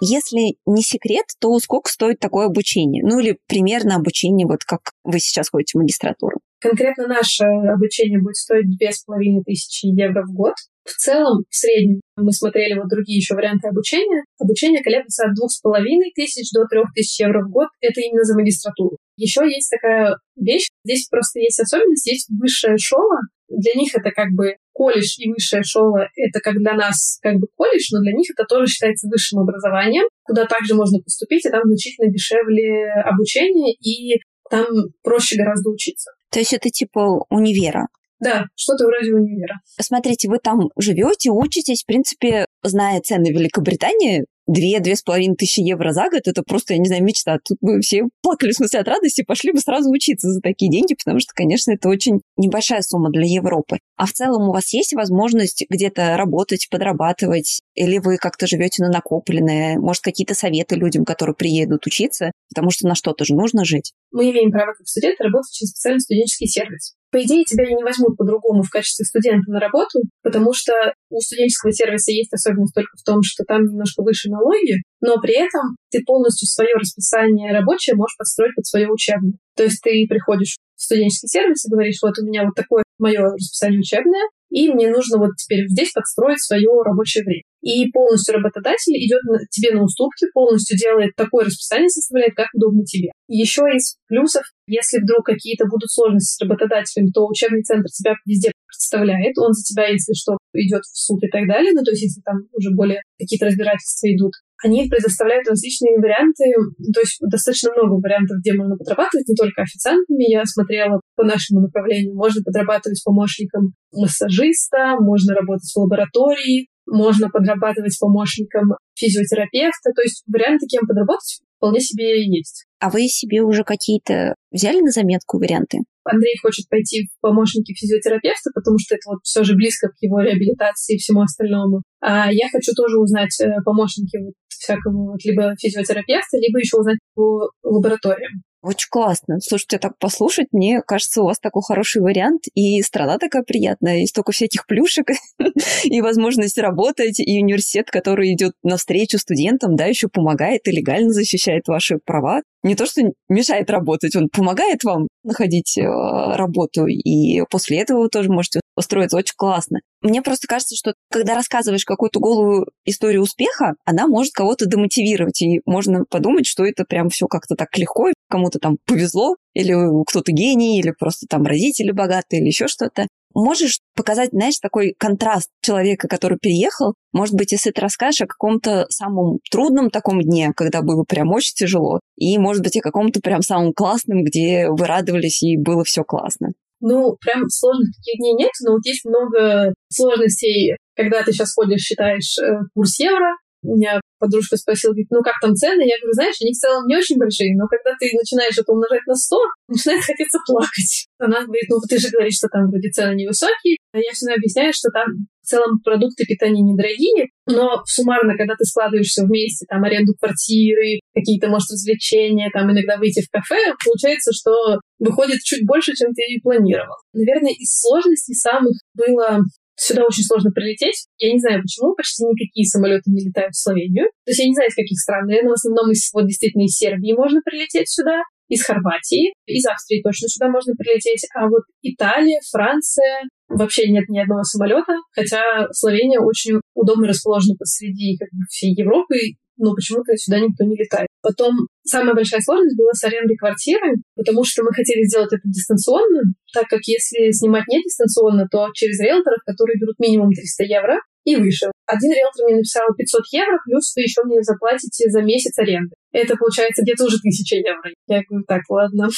Если 0.00 0.56
не 0.66 0.82
секрет, 0.82 1.26
то 1.40 1.58
сколько 1.58 1.90
стоит 1.90 2.18
такое 2.20 2.46
обучение? 2.46 3.02
Ну 3.04 3.20
или 3.20 3.38
примерно 3.46 3.96
обучение, 3.96 4.46
вот 4.46 4.64
как 4.64 4.92
вы 5.04 5.20
сейчас 5.20 5.50
ходите 5.50 5.78
в 5.78 5.80
магистратуру? 5.80 6.40
Конкретно 6.60 7.06
наше 7.06 7.44
обучение 7.44 8.20
будет 8.20 8.36
стоить 8.36 8.76
две 8.76 8.92
с 8.92 9.04
половиной 9.04 9.42
тысячи 9.44 9.86
евро 9.86 10.22
в 10.24 10.34
год. 10.34 10.54
В 10.84 10.92
целом, 10.96 11.44
в 11.48 11.54
среднем, 11.54 12.00
мы 12.16 12.32
смотрели 12.32 12.78
вот 12.78 12.88
другие 12.88 13.18
еще 13.18 13.34
варианты 13.34 13.68
обучения. 13.68 14.24
Обучение 14.38 14.82
колеблется 14.82 15.26
от 15.26 15.34
двух 15.34 15.50
с 15.50 15.60
половиной 15.60 16.12
тысяч 16.14 16.50
до 16.52 16.64
трех 16.66 16.88
тысяч 16.94 17.20
евро 17.20 17.44
в 17.46 17.50
год. 17.50 17.68
Это 17.80 18.00
именно 18.00 18.24
за 18.24 18.34
магистратуру. 18.34 18.96
Еще 19.16 19.44
есть 19.44 19.70
такая 19.70 20.16
вещь, 20.36 20.68
здесь 20.84 21.06
просто 21.08 21.40
есть 21.40 21.60
особенность, 21.60 22.06
есть 22.06 22.28
высшая 22.30 22.76
школа, 22.78 23.20
Для 23.50 23.72
них 23.74 23.94
это 23.94 24.10
как 24.10 24.30
бы 24.30 24.56
колледж 24.72 25.16
и 25.18 25.28
высшая 25.28 25.62
школа— 25.62 26.08
это 26.16 26.40
как 26.40 26.54
для 26.54 26.74
нас 26.74 27.18
как 27.20 27.34
бы 27.36 27.48
колледж, 27.56 27.88
но 27.92 28.00
для 28.00 28.12
них 28.12 28.30
это 28.30 28.44
тоже 28.48 28.66
считается 28.66 29.08
высшим 29.08 29.40
образованием, 29.40 30.08
куда 30.22 30.46
также 30.46 30.74
можно 30.74 31.00
поступить, 31.02 31.44
и 31.44 31.50
там 31.50 31.62
значительно 31.64 32.10
дешевле 32.10 32.90
обучение, 33.04 33.74
и 33.74 34.20
там 34.48 34.66
проще 35.02 35.36
гораздо 35.36 35.70
учиться. 35.70 36.10
То 36.30 36.38
есть 36.38 36.54
это 36.54 36.70
типа 36.70 37.24
универа? 37.28 37.88
Да, 38.20 38.44
что-то 38.54 38.84
вроде 38.86 39.14
универа. 39.14 39.60
Смотрите, 39.80 40.28
вы 40.28 40.38
там 40.38 40.68
живете, 40.78 41.30
учитесь, 41.30 41.82
в 41.82 41.86
принципе, 41.86 42.44
зная 42.62 43.00
цены 43.00 43.30
Великобритании, 43.30 44.26
две-две 44.52 44.96
с 44.96 45.02
половиной 45.02 45.36
тысячи 45.36 45.60
евро 45.60 45.92
за 45.92 46.10
год, 46.10 46.22
это 46.26 46.42
просто, 46.42 46.74
я 46.74 46.78
не 46.78 46.86
знаю, 46.86 47.04
мечта. 47.04 47.38
Тут 47.44 47.58
бы 47.60 47.80
все 47.80 48.04
плакали, 48.22 48.52
в 48.52 48.56
смысле, 48.56 48.80
от 48.80 48.88
радости, 48.88 49.22
пошли 49.22 49.52
бы 49.52 49.60
сразу 49.60 49.90
учиться 49.90 50.28
за 50.28 50.40
такие 50.40 50.70
деньги, 50.70 50.94
потому 50.94 51.20
что, 51.20 51.32
конечно, 51.34 51.72
это 51.72 51.88
очень 51.88 52.20
небольшая 52.36 52.82
сумма 52.82 53.10
для 53.10 53.26
Европы. 53.26 53.78
А 53.96 54.06
в 54.06 54.12
целом 54.12 54.48
у 54.48 54.52
вас 54.52 54.72
есть 54.72 54.94
возможность 54.94 55.64
где-то 55.68 56.16
работать, 56.16 56.68
подрабатывать, 56.70 57.60
или 57.74 57.98
вы 57.98 58.16
как-то 58.16 58.46
живете 58.46 58.82
на 58.82 58.90
накопленное, 58.90 59.78
может, 59.78 60.02
какие-то 60.02 60.34
советы 60.34 60.76
людям, 60.76 61.04
которые 61.04 61.34
приедут 61.34 61.86
учиться, 61.86 62.32
потому 62.48 62.70
что 62.70 62.88
на 62.88 62.94
что-то 62.94 63.24
же 63.24 63.34
нужно 63.34 63.64
жить? 63.64 63.92
Мы 64.10 64.30
имеем 64.30 64.50
право 64.50 64.72
как 64.72 64.86
студенты 64.86 65.24
работать 65.24 65.52
через 65.52 65.70
специальный 65.70 66.00
студенческий 66.00 66.48
сервис. 66.48 66.94
По 67.10 67.20
идее, 67.22 67.44
тебя 67.44 67.66
не 67.66 67.82
возьмут 67.82 68.16
по-другому 68.16 68.62
в 68.62 68.70
качестве 68.70 69.04
студента 69.04 69.50
на 69.50 69.58
работу, 69.58 70.00
потому 70.22 70.52
что 70.52 70.72
у 71.10 71.20
студенческого 71.20 71.72
сервиса 71.72 72.12
есть 72.12 72.32
особенность 72.32 72.74
только 72.74 72.96
в 72.96 73.02
том, 73.02 73.22
что 73.22 73.44
там 73.44 73.64
немножко 73.64 74.02
выше 74.02 74.30
налоги, 74.30 74.82
но 75.00 75.20
при 75.20 75.34
этом 75.34 75.76
ты 75.90 76.02
полностью 76.06 76.46
свое 76.46 76.74
расписание 76.74 77.52
рабочее 77.52 77.96
можешь 77.96 78.16
подстроить 78.16 78.54
под 78.54 78.66
свое 78.66 78.88
учебное. 78.88 79.34
То 79.56 79.64
есть 79.64 79.82
ты 79.82 80.06
приходишь 80.08 80.56
в 80.76 80.82
студенческий 80.82 81.28
сервис 81.28 81.66
и 81.66 81.70
говоришь, 81.70 81.98
вот 82.00 82.16
у 82.18 82.24
меня 82.24 82.44
вот 82.44 82.54
такое 82.54 82.84
мое 82.98 83.20
расписание 83.20 83.80
учебное, 83.80 84.28
и 84.50 84.72
мне 84.72 84.88
нужно 84.90 85.18
вот 85.18 85.30
теперь 85.36 85.68
здесь 85.68 85.92
подстроить 85.92 86.40
свое 86.40 86.70
рабочее 86.84 87.24
время. 87.24 87.42
И 87.62 87.90
полностью 87.90 88.34
работодатель 88.36 88.96
идет 88.96 89.20
тебе 89.50 89.74
на 89.74 89.84
уступки, 89.84 90.26
полностью 90.32 90.76
делает 90.78 91.14
такое 91.16 91.44
расписание, 91.44 91.88
составляет, 91.88 92.34
как 92.34 92.48
удобно 92.54 92.84
тебе. 92.84 93.10
Еще 93.28 93.62
из 93.74 93.96
плюсов, 94.08 94.42
если 94.66 94.98
вдруг 94.98 95.26
какие-то 95.26 95.66
будут 95.66 95.90
сложности 95.90 96.36
с 96.36 96.40
работодателем, 96.40 97.12
то 97.12 97.26
учебный 97.26 97.62
центр 97.62 97.88
тебя 97.90 98.14
везде 98.26 98.52
представляет, 98.66 99.36
он 99.38 99.52
за 99.52 99.62
тебя, 99.62 99.88
если 99.88 100.14
что, 100.14 100.38
идет 100.54 100.82
в 100.82 100.96
суд 100.96 101.22
и 101.22 101.28
так 101.28 101.46
далее, 101.46 101.72
ну 101.74 101.82
то 101.82 101.90
есть 101.90 102.02
если 102.02 102.20
там 102.22 102.36
уже 102.52 102.70
более 102.74 103.02
какие-то 103.18 103.46
разбирательства 103.46 104.06
идут, 104.08 104.32
они 104.62 104.88
предоставляют 104.88 105.48
различные 105.48 105.96
варианты, 105.98 106.44
то 106.92 107.00
есть 107.00 107.18
достаточно 107.20 107.72
много 107.72 108.00
вариантов, 108.00 108.38
где 108.40 108.52
можно 108.52 108.76
подрабатывать, 108.76 109.26
не 109.26 109.34
только 109.34 109.62
официантами. 109.62 110.30
Я 110.30 110.44
смотрела 110.44 111.00
по 111.16 111.24
нашему 111.24 111.60
направлению. 111.60 112.14
Можно 112.14 112.42
подрабатывать 112.44 113.02
помощником 113.02 113.72
массажиста, 113.92 114.96
можно 115.00 115.34
работать 115.34 115.70
в 115.72 115.78
лаборатории, 115.78 116.66
можно 116.90 117.30
подрабатывать 117.30 117.96
помощником 117.98 118.76
физиотерапевта. 118.94 119.92
То 119.94 120.02
есть 120.02 120.24
варианты, 120.26 120.66
кем 120.66 120.86
подработать, 120.86 121.40
вполне 121.56 121.80
себе 121.80 122.26
есть. 122.26 122.66
А 122.80 122.90
вы 122.90 123.08
себе 123.08 123.42
уже 123.42 123.64
какие-то 123.64 124.34
взяли 124.50 124.80
на 124.80 124.90
заметку 124.90 125.38
варианты? 125.38 125.78
Андрей 126.04 126.36
хочет 126.40 126.68
пойти 126.68 127.06
в 127.06 127.20
помощники 127.20 127.72
физиотерапевта, 127.74 128.50
потому 128.54 128.78
что 128.78 128.94
это 128.94 129.02
вот 129.06 129.20
все 129.22 129.44
же 129.44 129.54
близко 129.54 129.88
к 129.88 129.96
его 130.00 130.20
реабилитации 130.20 130.96
и 130.96 130.98
всему 130.98 131.22
остальному. 131.22 131.82
А 132.00 132.32
я 132.32 132.48
хочу 132.50 132.72
тоже 132.72 132.98
узнать 132.98 133.38
э, 133.40 133.48
помощники 133.64 134.16
вот 134.16 134.34
всякого 134.48 135.12
вот 135.12 135.24
либо 135.24 135.54
физиотерапевта, 135.56 136.38
либо 136.38 136.58
еще 136.58 136.78
узнать 136.78 136.98
по 137.14 137.50
лабораториям. 137.62 138.42
Очень 138.62 138.88
классно. 138.90 139.40
Слушайте, 139.40 139.78
так 139.78 139.96
послушать, 139.98 140.48
мне 140.52 140.82
кажется, 140.86 141.22
у 141.22 141.24
вас 141.24 141.38
такой 141.38 141.62
хороший 141.62 142.02
вариант, 142.02 142.42
и 142.54 142.82
страна 142.82 143.16
такая 143.16 143.42
приятная, 143.42 144.02
и 144.02 144.06
столько 144.06 144.32
всяких 144.32 144.66
плюшек, 144.66 145.06
и 145.84 146.00
возможность 146.02 146.58
работать, 146.58 147.20
и 147.20 147.42
университет, 147.42 147.90
который 147.90 148.34
идет 148.34 148.52
навстречу 148.62 149.18
студентам, 149.18 149.76
да, 149.76 149.86
еще 149.86 150.08
помогает 150.08 150.68
и 150.68 150.72
легально 150.72 151.10
защищает 151.10 151.68
ваши 151.68 151.96
права. 152.04 152.42
Не 152.62 152.74
то, 152.74 152.84
что 152.84 153.00
мешает 153.30 153.70
работать, 153.70 154.14
он 154.14 154.28
помогает 154.28 154.84
вам 154.84 155.08
находить 155.24 155.78
э, 155.78 155.82
работу, 155.82 156.86
и 156.86 157.42
после 157.50 157.80
этого 157.80 158.02
вы 158.02 158.08
тоже 158.10 158.30
можете 158.30 158.60
устроиться. 158.80 159.16
Очень 159.16 159.34
классно. 159.36 159.80
Мне 160.02 160.22
просто 160.22 160.46
кажется, 160.48 160.74
что 160.76 160.94
когда 161.10 161.34
рассказываешь 161.34 161.84
какую-то 161.84 162.20
голую 162.20 162.66
историю 162.84 163.22
успеха, 163.22 163.74
она 163.84 164.06
может 164.06 164.32
кого-то 164.32 164.66
демотивировать, 164.66 165.40
и 165.42 165.60
можно 165.66 166.04
подумать, 166.08 166.46
что 166.46 166.64
это 166.64 166.84
прям 166.84 167.08
все 167.08 167.26
как-то 167.26 167.54
так 167.54 167.76
легко, 167.76 168.08
кому-то 168.28 168.58
там 168.58 168.78
повезло, 168.86 169.36
или 169.54 169.74
кто-то 170.06 170.32
гений, 170.32 170.80
или 170.80 170.92
просто 170.98 171.26
там 171.28 171.44
родители 171.44 171.92
богатые, 171.92 172.40
или 172.40 172.48
еще 172.48 172.66
что-то. 172.66 173.06
Можешь 173.34 173.80
показать, 173.94 174.30
знаешь, 174.30 174.58
такой 174.58 174.94
контраст 174.98 175.50
человека, 175.62 176.08
который 176.08 176.38
переехал? 176.40 176.94
Может 177.12 177.34
быть, 177.34 177.52
если 177.52 177.70
ты 177.70 177.80
расскажешь 177.80 178.22
о 178.22 178.26
каком-то 178.26 178.86
самом 178.88 179.38
трудном 179.50 179.90
таком 179.90 180.20
дне, 180.20 180.52
когда 180.54 180.82
было 180.82 181.04
прям 181.04 181.30
очень 181.30 181.54
тяжело, 181.54 182.00
и, 182.16 182.38
может 182.38 182.62
быть, 182.62 182.76
о 182.76 182.80
каком-то 182.80 183.20
прям 183.20 183.42
самом 183.42 183.72
классном, 183.72 184.24
где 184.24 184.68
вы 184.68 184.84
радовались 184.86 185.42
и 185.42 185.56
было 185.56 185.84
все 185.84 186.02
классно. 186.02 186.48
Ну, 186.80 187.16
прям 187.20 187.48
сложных 187.48 187.88
таких 187.96 188.18
дней 188.18 188.34
нет, 188.34 188.52
но 188.64 188.72
вот 188.72 188.84
есть 188.84 189.04
много 189.04 189.74
сложностей, 189.92 190.76
когда 190.96 191.22
ты 191.22 191.32
сейчас 191.32 191.52
ходишь, 191.54 191.82
считаешь 191.82 192.38
э, 192.38 192.60
курс 192.74 192.98
евро, 192.98 193.36
меня 193.62 194.00
подружка 194.18 194.56
спросила, 194.56 194.92
говорит, 194.92 195.08
ну 195.10 195.20
как 195.22 195.34
там 195.40 195.54
цены? 195.54 195.82
Я 195.82 195.96
говорю, 196.00 196.12
знаешь, 196.12 196.36
они 196.40 196.52
в 196.52 196.60
целом 196.60 196.86
не 196.86 196.96
очень 196.96 197.16
большие, 197.16 197.56
но 197.56 197.66
когда 197.68 197.96
ты 197.98 198.10
начинаешь 198.12 198.56
это 198.56 198.72
умножать 198.72 199.04
на 199.06 199.14
100, 199.14 199.36
начинает 199.68 200.04
хотеться 200.04 200.38
плакать. 200.46 201.08
Она 201.18 201.44
говорит, 201.44 201.68
ну 201.68 201.76
ты 201.88 201.98
же 201.98 202.08
говоришь, 202.08 202.36
что 202.36 202.48
там 202.48 202.68
вроде 202.68 202.88
цены 202.88 203.16
невысокие. 203.16 203.76
А 203.92 203.98
я 203.98 204.12
всегда 204.12 204.34
объясняю, 204.34 204.72
что 204.72 204.88
там 204.90 205.28
в 205.42 205.46
целом 205.46 205.80
продукты 205.82 206.24
питания 206.24 206.62
недорогие, 206.62 207.28
но 207.46 207.82
суммарно, 207.84 208.36
когда 208.36 208.54
ты 208.54 208.64
складываешь 208.64 209.08
все 209.08 209.24
вместе, 209.24 209.66
там 209.68 209.82
аренду 209.84 210.14
квартиры, 210.18 211.00
какие-то, 211.14 211.48
может, 211.48 211.72
развлечения, 211.72 212.50
там 212.52 212.70
иногда 212.70 212.96
выйти 212.96 213.20
в 213.20 213.30
кафе, 213.30 213.74
получается, 213.84 214.32
что 214.32 214.78
выходит 215.00 215.40
чуть 215.40 215.66
больше, 215.66 215.92
чем 215.94 216.12
ты 216.12 216.22
и 216.28 216.40
планировал. 216.40 216.96
Наверное, 217.12 217.52
из 217.52 217.80
сложностей 217.80 218.34
самых 218.34 218.76
было 218.94 219.40
Сюда 219.80 220.04
очень 220.04 220.24
сложно 220.24 220.50
прилететь. 220.50 221.08
Я 221.16 221.32
не 221.32 221.40
знаю, 221.40 221.62
почему 221.62 221.94
почти 221.94 222.22
никакие 222.22 222.66
самолеты 222.66 223.08
не 223.08 223.24
летают 223.24 223.54
в 223.54 223.62
Словению. 223.62 224.12
То 224.26 224.30
есть 224.30 224.40
я 224.40 224.46
не 224.46 224.52
знаю, 224.52 224.68
из 224.68 224.74
каких 224.76 225.00
стран. 225.00 225.24
Наверное, 225.24 225.52
в 225.52 225.54
основном 225.54 225.90
из, 225.90 226.12
вот 226.12 226.26
действительно 226.26 226.64
из 226.64 226.76
Сербии 226.76 227.16
можно 227.16 227.40
прилететь 227.40 227.88
сюда, 227.88 228.20
из 228.48 228.62
Хорватии, 228.62 229.32
из 229.46 229.64
Австрии 229.64 230.02
точно 230.02 230.28
сюда 230.28 230.50
можно 230.50 230.74
прилететь. 230.76 231.24
А 231.34 231.48
вот 231.48 231.62
Италия, 231.80 232.40
Франция, 232.52 233.24
вообще 233.48 233.88
нет 233.88 234.04
ни 234.10 234.18
одного 234.18 234.42
самолета, 234.42 235.00
хотя 235.12 235.40
Словения 235.72 236.20
очень 236.20 236.60
удобно 236.74 237.08
расположена 237.08 237.56
посреди 237.56 238.18
как 238.18 238.28
бы, 238.32 238.44
всей 238.50 238.74
Европы, 238.74 239.16
но 239.60 239.74
почему-то 239.74 240.16
сюда 240.16 240.40
никто 240.40 240.64
не 240.64 240.76
летает. 240.76 241.08
Потом 241.22 241.68
самая 241.84 242.14
большая 242.14 242.40
сложность 242.40 242.76
была 242.76 242.92
с 242.92 243.04
арендой 243.04 243.36
квартиры, 243.36 244.00
потому 244.16 244.42
что 244.44 244.64
мы 244.64 244.72
хотели 244.72 245.04
сделать 245.04 245.32
это 245.32 245.44
дистанционно, 245.44 246.32
так 246.52 246.66
как 246.68 246.80
если 246.86 247.30
снимать 247.30 247.68
не 247.68 247.82
дистанционно, 247.82 248.48
то 248.50 248.68
через 248.74 248.98
риэлторов, 249.00 249.38
которые 249.44 249.78
берут 249.78 249.98
минимум 250.00 250.32
300 250.32 250.64
евро 250.64 250.96
и 251.24 251.36
выше. 251.36 251.70
Один 251.86 252.10
риэлтор 252.10 252.46
мне 252.46 252.56
написал 252.56 252.88
500 252.96 253.22
евро, 253.32 253.58
плюс 253.64 253.92
вы 253.94 254.02
еще 254.02 254.24
мне 254.24 254.42
заплатите 254.42 255.10
за 255.10 255.22
месяц 255.22 255.58
аренды. 255.58 255.92
Это 256.12 256.36
получается 256.36 256.82
где-то 256.82 257.04
уже 257.04 257.16
1000 257.20 257.56
евро. 257.56 257.90
Я 258.08 258.22
говорю, 258.24 258.44
так, 258.48 258.62
ладно. 258.70 259.08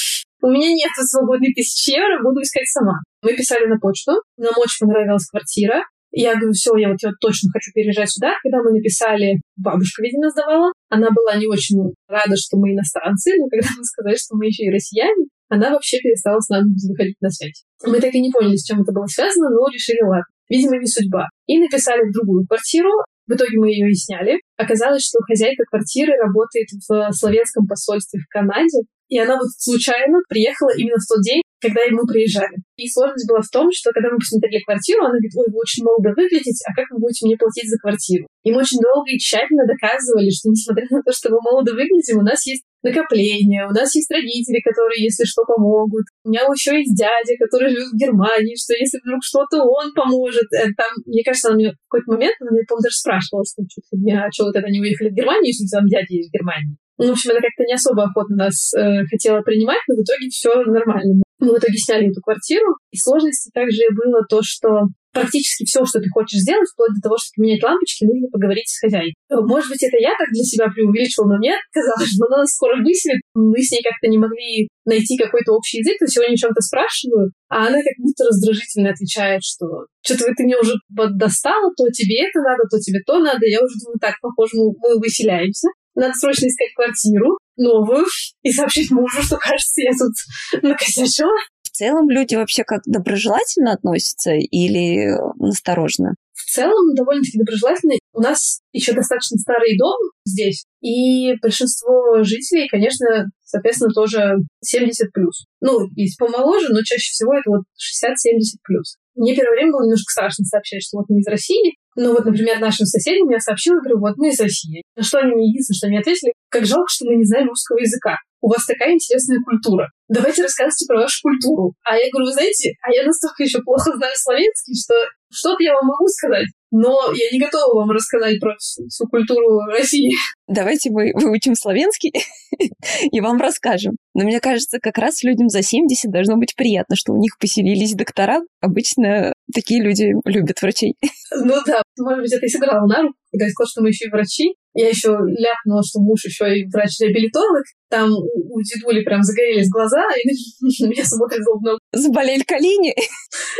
У 0.42 0.48
меня 0.50 0.74
нет 0.74 0.90
свободной 0.96 1.54
тысячи 1.54 1.94
евро, 1.94 2.20
буду 2.22 2.42
искать 2.42 2.66
сама. 2.66 2.98
Мы 3.22 3.36
писали 3.36 3.66
на 3.66 3.78
почту, 3.78 4.12
нам 4.36 4.54
очень 4.58 4.86
понравилась 4.86 5.26
квартира, 5.30 5.84
я 6.12 6.36
говорю, 6.36 6.52
все, 6.52 6.76
я 6.76 6.90
вот 6.90 6.98
я 7.02 7.10
точно 7.20 7.50
хочу 7.52 7.72
переезжать 7.72 8.10
сюда. 8.10 8.34
Когда 8.42 8.62
мы 8.62 8.72
написали, 8.72 9.40
бабушка, 9.56 10.02
видимо, 10.02 10.30
сдавала, 10.30 10.72
она 10.88 11.08
была 11.10 11.36
не 11.36 11.46
очень 11.46 11.94
рада, 12.06 12.36
что 12.36 12.58
мы 12.58 12.72
иностранцы, 12.72 13.32
но 13.38 13.48
когда 13.48 13.68
мы 13.76 13.84
сказали, 13.84 14.16
что 14.16 14.36
мы 14.36 14.46
еще 14.46 14.64
и 14.64 14.70
россияне, 14.70 15.26
она 15.48 15.70
вообще 15.70 15.98
перестала 15.98 16.40
с 16.40 16.48
нами 16.48 16.72
выходить 16.88 17.20
на 17.20 17.30
связь. 17.30 17.64
Мы 17.84 18.00
так 18.00 18.14
и 18.14 18.20
не 18.20 18.30
поняли, 18.30 18.56
с 18.56 18.64
чем 18.64 18.82
это 18.82 18.92
было 18.92 19.06
связано, 19.06 19.50
но 19.50 19.68
решили, 19.68 20.02
ладно, 20.02 20.24
видимо, 20.48 20.78
не 20.78 20.86
судьба. 20.86 21.28
И 21.46 21.58
написали 21.58 22.08
в 22.08 22.12
другую 22.12 22.46
квартиру, 22.46 22.90
в 23.26 23.32
итоге 23.32 23.58
мы 23.58 23.70
ее 23.70 23.90
и 23.90 23.94
сняли. 23.94 24.40
Оказалось, 24.56 25.04
что 25.04 25.20
хозяйка 25.20 25.64
квартиры 25.68 26.12
работает 26.20 26.68
в 26.88 27.12
словенском 27.12 27.66
посольстве 27.66 28.20
в 28.20 28.28
Канаде, 28.28 28.84
и 29.08 29.18
она 29.18 29.36
вот 29.36 29.48
случайно 29.58 30.20
приехала 30.28 30.70
именно 30.76 30.96
в 30.96 31.06
тот 31.06 31.22
день, 31.22 31.42
когда 31.62 31.86
мы 31.94 32.02
приезжали. 32.04 32.58
И 32.76 32.90
сложность 32.90 33.30
была 33.30 33.40
в 33.40 33.48
том, 33.48 33.70
что 33.70 33.94
когда 33.94 34.10
мы 34.10 34.18
посмотрели 34.18 34.58
квартиру, 34.66 35.06
она 35.06 35.14
говорит, 35.14 35.32
ой, 35.38 35.46
вы 35.54 35.58
очень 35.62 35.86
молодо 35.86 36.10
выглядите, 36.18 36.60
а 36.66 36.74
как 36.74 36.90
вы 36.90 36.98
будете 36.98 37.24
мне 37.24 37.38
платить 37.38 37.70
за 37.70 37.78
квартиру? 37.78 38.26
И 38.42 38.50
мы 38.50 38.66
очень 38.66 38.82
долго 38.82 39.06
и 39.06 39.22
тщательно 39.22 39.62
доказывали, 39.64 40.28
что 40.34 40.50
несмотря 40.50 40.90
на 40.90 41.00
то, 41.06 41.14
что 41.14 41.30
мы 41.30 41.38
молодо 41.38 41.72
выглядим, 41.78 42.18
у 42.18 42.26
нас 42.26 42.42
есть 42.44 42.66
накопления, 42.82 43.62
у 43.66 43.70
нас 43.70 43.94
есть 43.94 44.10
родители, 44.10 44.58
которые, 44.58 45.06
если 45.06 45.22
что, 45.22 45.46
помогут. 45.46 46.02
У 46.26 46.30
меня 46.30 46.42
еще 46.50 46.74
есть 46.74 46.98
дядя, 46.98 47.38
который 47.38 47.70
живет 47.70 47.94
в 47.94 47.98
Германии, 47.98 48.58
что 48.58 48.74
если 48.74 48.98
вдруг 48.98 49.22
что-то, 49.22 49.62
он 49.62 49.94
поможет. 49.94 50.50
Э, 50.50 50.66
там, 50.74 50.90
мне 51.06 51.22
кажется, 51.22 51.54
она 51.54 51.56
мне 51.56 51.70
в 51.70 51.78
какой-то 51.86 52.10
момент, 52.10 52.34
она 52.42 52.50
мне, 52.50 52.66
по-моему, 52.66 52.82
даже 52.82 52.98
спрашивала, 52.98 53.46
что, 53.46 53.62
что, 53.70 53.80
а 53.86 54.26
что 54.34 54.50
вот 54.50 54.56
это 54.58 54.66
не 54.66 54.82
уехали 54.82 55.10
в 55.10 55.14
Германию, 55.14 55.54
если 55.54 55.70
там 55.70 55.86
дядя 55.86 56.10
есть 56.10 56.30
в 56.30 56.34
Германии. 56.34 56.74
Ну, 56.98 57.08
в 57.08 57.12
общем, 57.12 57.30
она 57.30 57.40
как-то 57.40 57.64
не 57.64 57.74
особо 57.74 58.04
охотно 58.04 58.50
нас 58.50 58.74
э, 58.74 59.06
хотела 59.10 59.40
принимать, 59.42 59.80
но 59.88 59.96
в 59.96 60.02
итоге 60.02 60.28
все 60.28 60.50
нормально. 60.66 61.22
В 61.50 61.58
итоге 61.58 61.78
сняли 61.78 62.10
эту 62.10 62.20
квартиру, 62.20 62.76
и 62.90 62.96
сложности 62.96 63.50
также 63.52 63.82
было 63.90 64.22
то, 64.28 64.40
что 64.42 64.86
практически 65.12 65.64
все, 65.64 65.84
что 65.84 66.00
ты 66.00 66.08
хочешь 66.08 66.40
сделать, 66.40 66.68
вплоть 66.72 66.94
до 66.96 67.02
того, 67.02 67.16
чтобы 67.18 67.44
поменять 67.44 67.62
лампочки, 67.62 68.04
нужно 68.04 68.28
поговорить 68.32 68.68
с 68.68 68.80
хозяйкой. 68.80 69.14
Может 69.28 69.68
быть, 69.68 69.82
это 69.82 69.98
я 70.00 70.16
так 70.16 70.28
для 70.32 70.42
себя 70.42 70.72
преувеличила, 70.72 71.26
но 71.28 71.36
мне 71.36 71.54
казалось, 71.70 72.08
что 72.08 72.24
она 72.26 72.46
скоро 72.46 72.80
выселит. 72.80 73.20
Мы 73.34 73.60
с 73.60 73.70
ней 73.70 73.82
как-то 73.84 74.08
не 74.08 74.18
могли 74.18 74.68
найти 74.84 75.16
какой-то 75.16 75.52
общий 75.52 75.78
язык, 75.78 75.98
то 76.00 76.06
сегодня 76.08 76.34
о 76.34 76.42
чем-то 76.42 76.60
спрашиваю, 76.60 77.30
а 77.48 77.68
она 77.68 77.76
как 77.76 77.96
будто 77.98 78.24
раздражительно 78.24 78.90
отвечает, 78.90 79.42
что 79.44 79.86
что-то 80.00 80.32
ты 80.32 80.42
мне 80.44 80.56
уже 80.56 80.74
достала, 80.88 81.70
то 81.76 81.84
тебе 81.92 82.24
это 82.24 82.40
надо, 82.40 82.64
то 82.70 82.80
тебе 82.80 83.00
то 83.04 83.20
надо. 83.20 83.44
Я 83.46 83.60
уже 83.60 83.76
думаю, 83.84 84.00
так, 84.00 84.16
похоже, 84.20 84.56
мы, 84.56 84.72
мы 84.80 84.98
выселяемся. 84.98 85.68
Надо 85.94 86.14
срочно 86.14 86.46
искать 86.48 86.72
квартиру 86.74 87.36
новую 87.56 88.06
и 88.42 88.52
сообщить 88.52 88.90
мужу, 88.90 89.22
что, 89.22 89.36
кажется, 89.36 89.82
я 89.82 89.90
тут 89.92 90.62
накосячила 90.62 91.32
в 91.72 91.74
целом 91.74 92.10
люди 92.10 92.34
вообще 92.34 92.64
как 92.64 92.82
доброжелательно 92.84 93.72
относятся 93.72 94.32
или 94.32 95.08
настороженно? 95.38 96.14
В 96.34 96.44
целом 96.44 96.94
довольно-таки 96.94 97.38
доброжелательно. 97.38 97.94
У 98.12 98.20
нас 98.20 98.60
еще 98.72 98.92
достаточно 98.92 99.38
старый 99.38 99.78
дом 99.78 99.96
здесь, 100.26 100.66
и 100.82 101.32
большинство 101.40 102.22
жителей, 102.22 102.68
конечно, 102.68 103.30
соответственно, 103.42 103.90
тоже 103.94 104.34
70 104.62 105.12
плюс. 105.12 105.46
Ну, 105.62 105.88
есть 105.96 106.18
помоложе, 106.18 106.68
но 106.68 106.82
чаще 106.82 107.10
всего 107.10 107.32
это 107.32 107.48
вот 107.48 107.62
60-70 107.80 108.58
плюс. 108.62 108.98
Мне 109.14 109.34
первое 109.34 109.52
время 109.52 109.72
было 109.72 109.84
немножко 109.84 110.10
страшно 110.10 110.44
сообщать, 110.44 110.82
что 110.82 110.98
вот 110.98 111.06
мы 111.08 111.20
из 111.20 111.26
России. 111.26 111.74
Но 111.96 112.12
вот, 112.12 112.24
например, 112.24 112.58
нашим 112.60 112.86
соседям 112.86 113.28
я 113.30 113.38
сообщила, 113.38 113.76
говорю, 113.76 114.00
вот 114.00 114.16
мы 114.16 114.30
из 114.30 114.40
России. 114.40 114.82
На 114.96 115.02
что 115.02 115.18
они 115.18 115.32
мне 115.34 115.48
единственное, 115.48 115.76
что 115.76 115.86
они 115.88 115.98
ответили, 115.98 116.32
как 116.48 116.64
жалко, 116.64 116.88
что 116.88 117.04
мы 117.06 117.16
не 117.16 117.24
знаем 117.24 117.48
русского 117.48 117.78
языка 117.78 118.16
у 118.42 118.48
вас 118.48 118.66
такая 118.66 118.92
интересная 118.92 119.38
культура. 119.44 119.88
Давайте 120.08 120.42
рассказывайте 120.42 120.84
про 120.86 121.02
вашу 121.02 121.22
культуру. 121.22 121.74
А 121.84 121.96
я 121.96 122.10
говорю, 122.10 122.26
вы 122.26 122.32
знаете, 122.32 122.74
а 122.82 122.90
я 122.90 123.06
настолько 123.06 123.44
еще 123.44 123.62
плохо 123.62 123.96
знаю 123.96 124.12
словенский, 124.16 124.74
что 124.74 124.94
что-то 125.30 125.62
я 125.62 125.74
вам 125.74 125.86
могу 125.86 126.06
сказать, 126.08 126.48
но 126.72 127.12
я 127.14 127.30
не 127.30 127.38
готова 127.38 127.80
вам 127.80 127.90
рассказать 127.90 128.40
про 128.40 128.56
всю, 128.58 128.88
всю 128.88 129.06
культуру 129.06 129.60
России. 129.70 130.10
Давайте 130.48 130.90
мы 130.90 131.12
выучим 131.14 131.54
славянский 131.54 132.12
и 133.12 133.20
вам 133.20 133.38
расскажем. 133.38 133.96
Но 134.14 134.24
мне 134.24 134.40
кажется, 134.40 134.78
как 134.80 134.98
раз 134.98 135.22
людям 135.22 135.48
за 135.48 135.62
70 135.62 136.10
должно 136.10 136.36
быть 136.36 136.56
приятно, 136.56 136.96
что 136.96 137.12
у 137.12 137.18
них 137.18 137.38
поселились 137.38 137.94
доктора. 137.94 138.40
Обычно 138.60 139.34
такие 139.54 139.82
люди 139.82 140.12
любят 140.24 140.60
врачей. 140.62 140.96
Ну 141.30 141.54
да, 141.66 141.82
может 141.98 142.22
быть, 142.22 142.32
это 142.32 142.46
и 142.46 142.48
сыграло 142.48 142.86
на 142.86 143.02
руку, 143.02 143.14
когда 143.30 143.44
я 143.44 143.50
сказала, 143.50 143.70
что 143.70 143.82
мы 143.82 143.88
еще 143.88 144.06
и 144.06 144.10
врачи. 144.10 144.54
Я 144.74 144.88
еще 144.88 145.10
ляпнула, 145.10 145.82
что 145.84 146.00
муж 146.00 146.24
еще 146.24 146.48
и 146.56 146.66
врач-реабилитолог. 146.68 147.64
Там 147.90 148.08
у 148.10 148.60
дедули 148.62 149.04
прям 149.04 149.22
загорелись 149.22 149.68
глаза, 149.68 150.02
и 150.16 150.82
на 150.82 150.88
меня 150.88 151.04
смотрит 151.04 151.44
злобно. 151.44 151.78
Заболели 151.92 152.42
колени? 152.42 152.94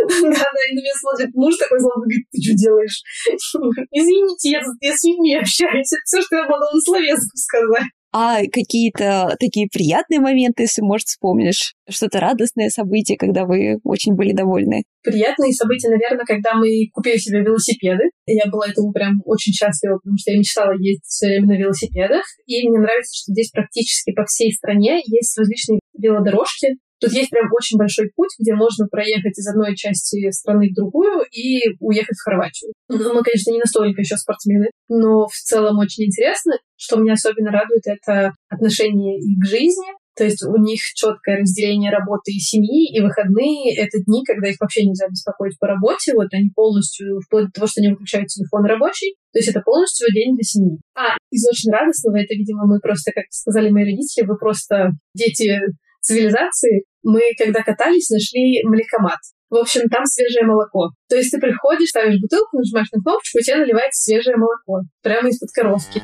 Да-да, 0.09 0.61
и 0.69 0.75
на 0.75 0.81
меня 0.81 0.95
смотрит 0.97 1.35
муж 1.35 1.57
такой 1.57 1.81
злобно, 1.81 2.05
говорит, 2.05 2.25
ты 2.33 2.41
что 2.41 2.55
делаешь? 2.57 3.03
Извините, 3.93 4.51
я, 4.51 4.61
я 4.81 4.97
с 4.97 5.05
людьми 5.05 5.37
общаюсь. 5.37 5.93
Это 5.93 6.03
все, 6.07 6.23
что 6.23 6.37
я 6.37 6.43
могла 6.45 6.73
на 6.73 6.81
словеску 6.81 7.37
сказать. 7.37 7.93
А 8.13 8.43
какие-то 8.43 9.37
такие 9.41 9.69
приятные 9.73 10.21
моменты, 10.21 10.65
если, 10.65 10.83
может, 10.83 11.09
вспомнишь? 11.09 11.75
Что-то 11.89 12.21
радостное 12.21 12.69
событие, 12.69 13.17
когда 13.17 13.47
вы 13.47 13.79
очень 13.85 14.15
были 14.15 14.33
довольны? 14.33 14.83
Приятные 15.03 15.53
события, 15.53 15.89
наверное, 15.89 16.27
когда 16.27 16.55
мы 16.55 16.69
купили 16.93 17.17
себе 17.17 17.41
велосипеды. 17.41 18.05
Я 18.27 18.51
была 18.51 18.69
этому 18.69 18.93
прям 18.93 19.23
очень 19.25 19.53
счастлива, 19.53 19.97
потому 19.97 20.17
что 20.19 20.31
я 20.31 20.39
мечтала 20.39 20.73
ездить 20.73 21.05
все 21.07 21.27
время 21.29 21.47
на 21.47 21.59
велосипедах. 21.59 22.23
И 22.47 22.69
мне 22.69 22.79
нравится, 22.79 23.17
что 23.17 23.33
здесь 23.33 23.51
практически 23.51 24.13
по 24.13 24.25
всей 24.27 24.53
стране 24.53 25.01
есть 25.07 25.37
различные 25.39 25.81
велодорожки, 25.99 26.77
Тут 27.03 27.13
есть 27.13 27.31
прям 27.31 27.49
очень 27.53 27.77
большой 27.77 28.11
путь, 28.15 28.31
где 28.39 28.55
можно 28.55 28.87
проехать 28.87 29.37
из 29.37 29.49
одной 29.49 29.75
части 29.75 30.31
страны 30.31 30.69
в 30.71 30.75
другую 30.75 31.25
и 31.33 31.75
уехать 31.81 32.17
в 32.17 32.25
Хорватию. 32.25 32.73
Ну, 32.89 33.13
мы, 33.13 33.23
конечно, 33.25 33.51
не 33.51 33.59
настолько 33.59 34.01
еще 34.01 34.17
спортсмены, 34.17 34.71
но 34.89 35.27
в 35.27 35.35
целом 35.35 35.79
очень 35.79 36.05
интересно. 36.05 36.53
Что 36.77 36.97
меня 36.97 37.15
особенно 37.15 37.51
радует, 37.51 37.83
это 37.87 38.33
отношение 38.49 39.19
их 39.19 39.39
к 39.43 39.47
жизни. 39.47 39.87
То 40.15 40.25
есть 40.25 40.45
у 40.45 40.57
них 40.59 40.81
четкое 40.95 41.41
разделение 41.41 41.91
работы 41.91 42.33
и 42.33 42.39
семьи, 42.39 42.95
и 42.95 43.01
выходные— 43.01 43.75
это 43.77 43.99
дни, 44.07 44.23
когда 44.25 44.49
их 44.49 44.57
вообще 44.61 44.85
нельзя 44.85 45.09
беспокоить 45.09 45.59
по 45.59 45.67
работе. 45.67 46.13
Вот 46.15 46.29
они 46.33 46.51
полностью, 46.55 47.21
вплоть 47.21 47.47
до 47.47 47.53
того, 47.53 47.67
что 47.67 47.81
они 47.81 47.91
выключают 47.91 48.29
телефон 48.29 48.67
рабочий, 48.67 49.17
то 49.33 49.39
есть 49.39 49.49
это 49.49 49.61
полностью 49.63 50.07
день 50.13 50.35
для 50.37 50.45
семьи. 50.45 50.79
А 50.95 51.17
из 51.31 51.49
очень 51.49 51.73
радостного, 51.73 52.19
это, 52.19 52.35
видимо, 52.35 52.67
мы 52.67 52.79
просто, 52.81 53.11
как 53.13 53.25
сказали 53.31 53.71
мои 53.71 53.85
родители, 53.85 54.27
вы 54.27 54.37
просто 54.37 54.91
дети 55.15 55.59
цивилизации, 56.03 56.85
мы, 57.03 57.21
когда 57.39 57.63
катались, 57.63 58.11
нашли 58.11 58.63
млекомат. 58.65 59.19
В 59.51 59.57
общем, 59.57 59.89
там 59.89 60.07
свежее 60.07 60.47
молоко. 60.47 60.91
То 61.09 61.17
есть 61.17 61.31
ты 61.31 61.39
приходишь, 61.39 61.91
ставишь 61.91 62.21
бутылку, 62.21 62.57
нажимаешь 62.57 62.91
на 62.93 63.03
кнопочку, 63.03 63.39
и 63.39 63.43
тебе 63.43 63.57
наливается 63.57 64.03
свежее 64.03 64.37
молоко. 64.37 64.81
Прямо 65.03 65.29
из-под 65.29 65.51
коровки. 65.53 66.03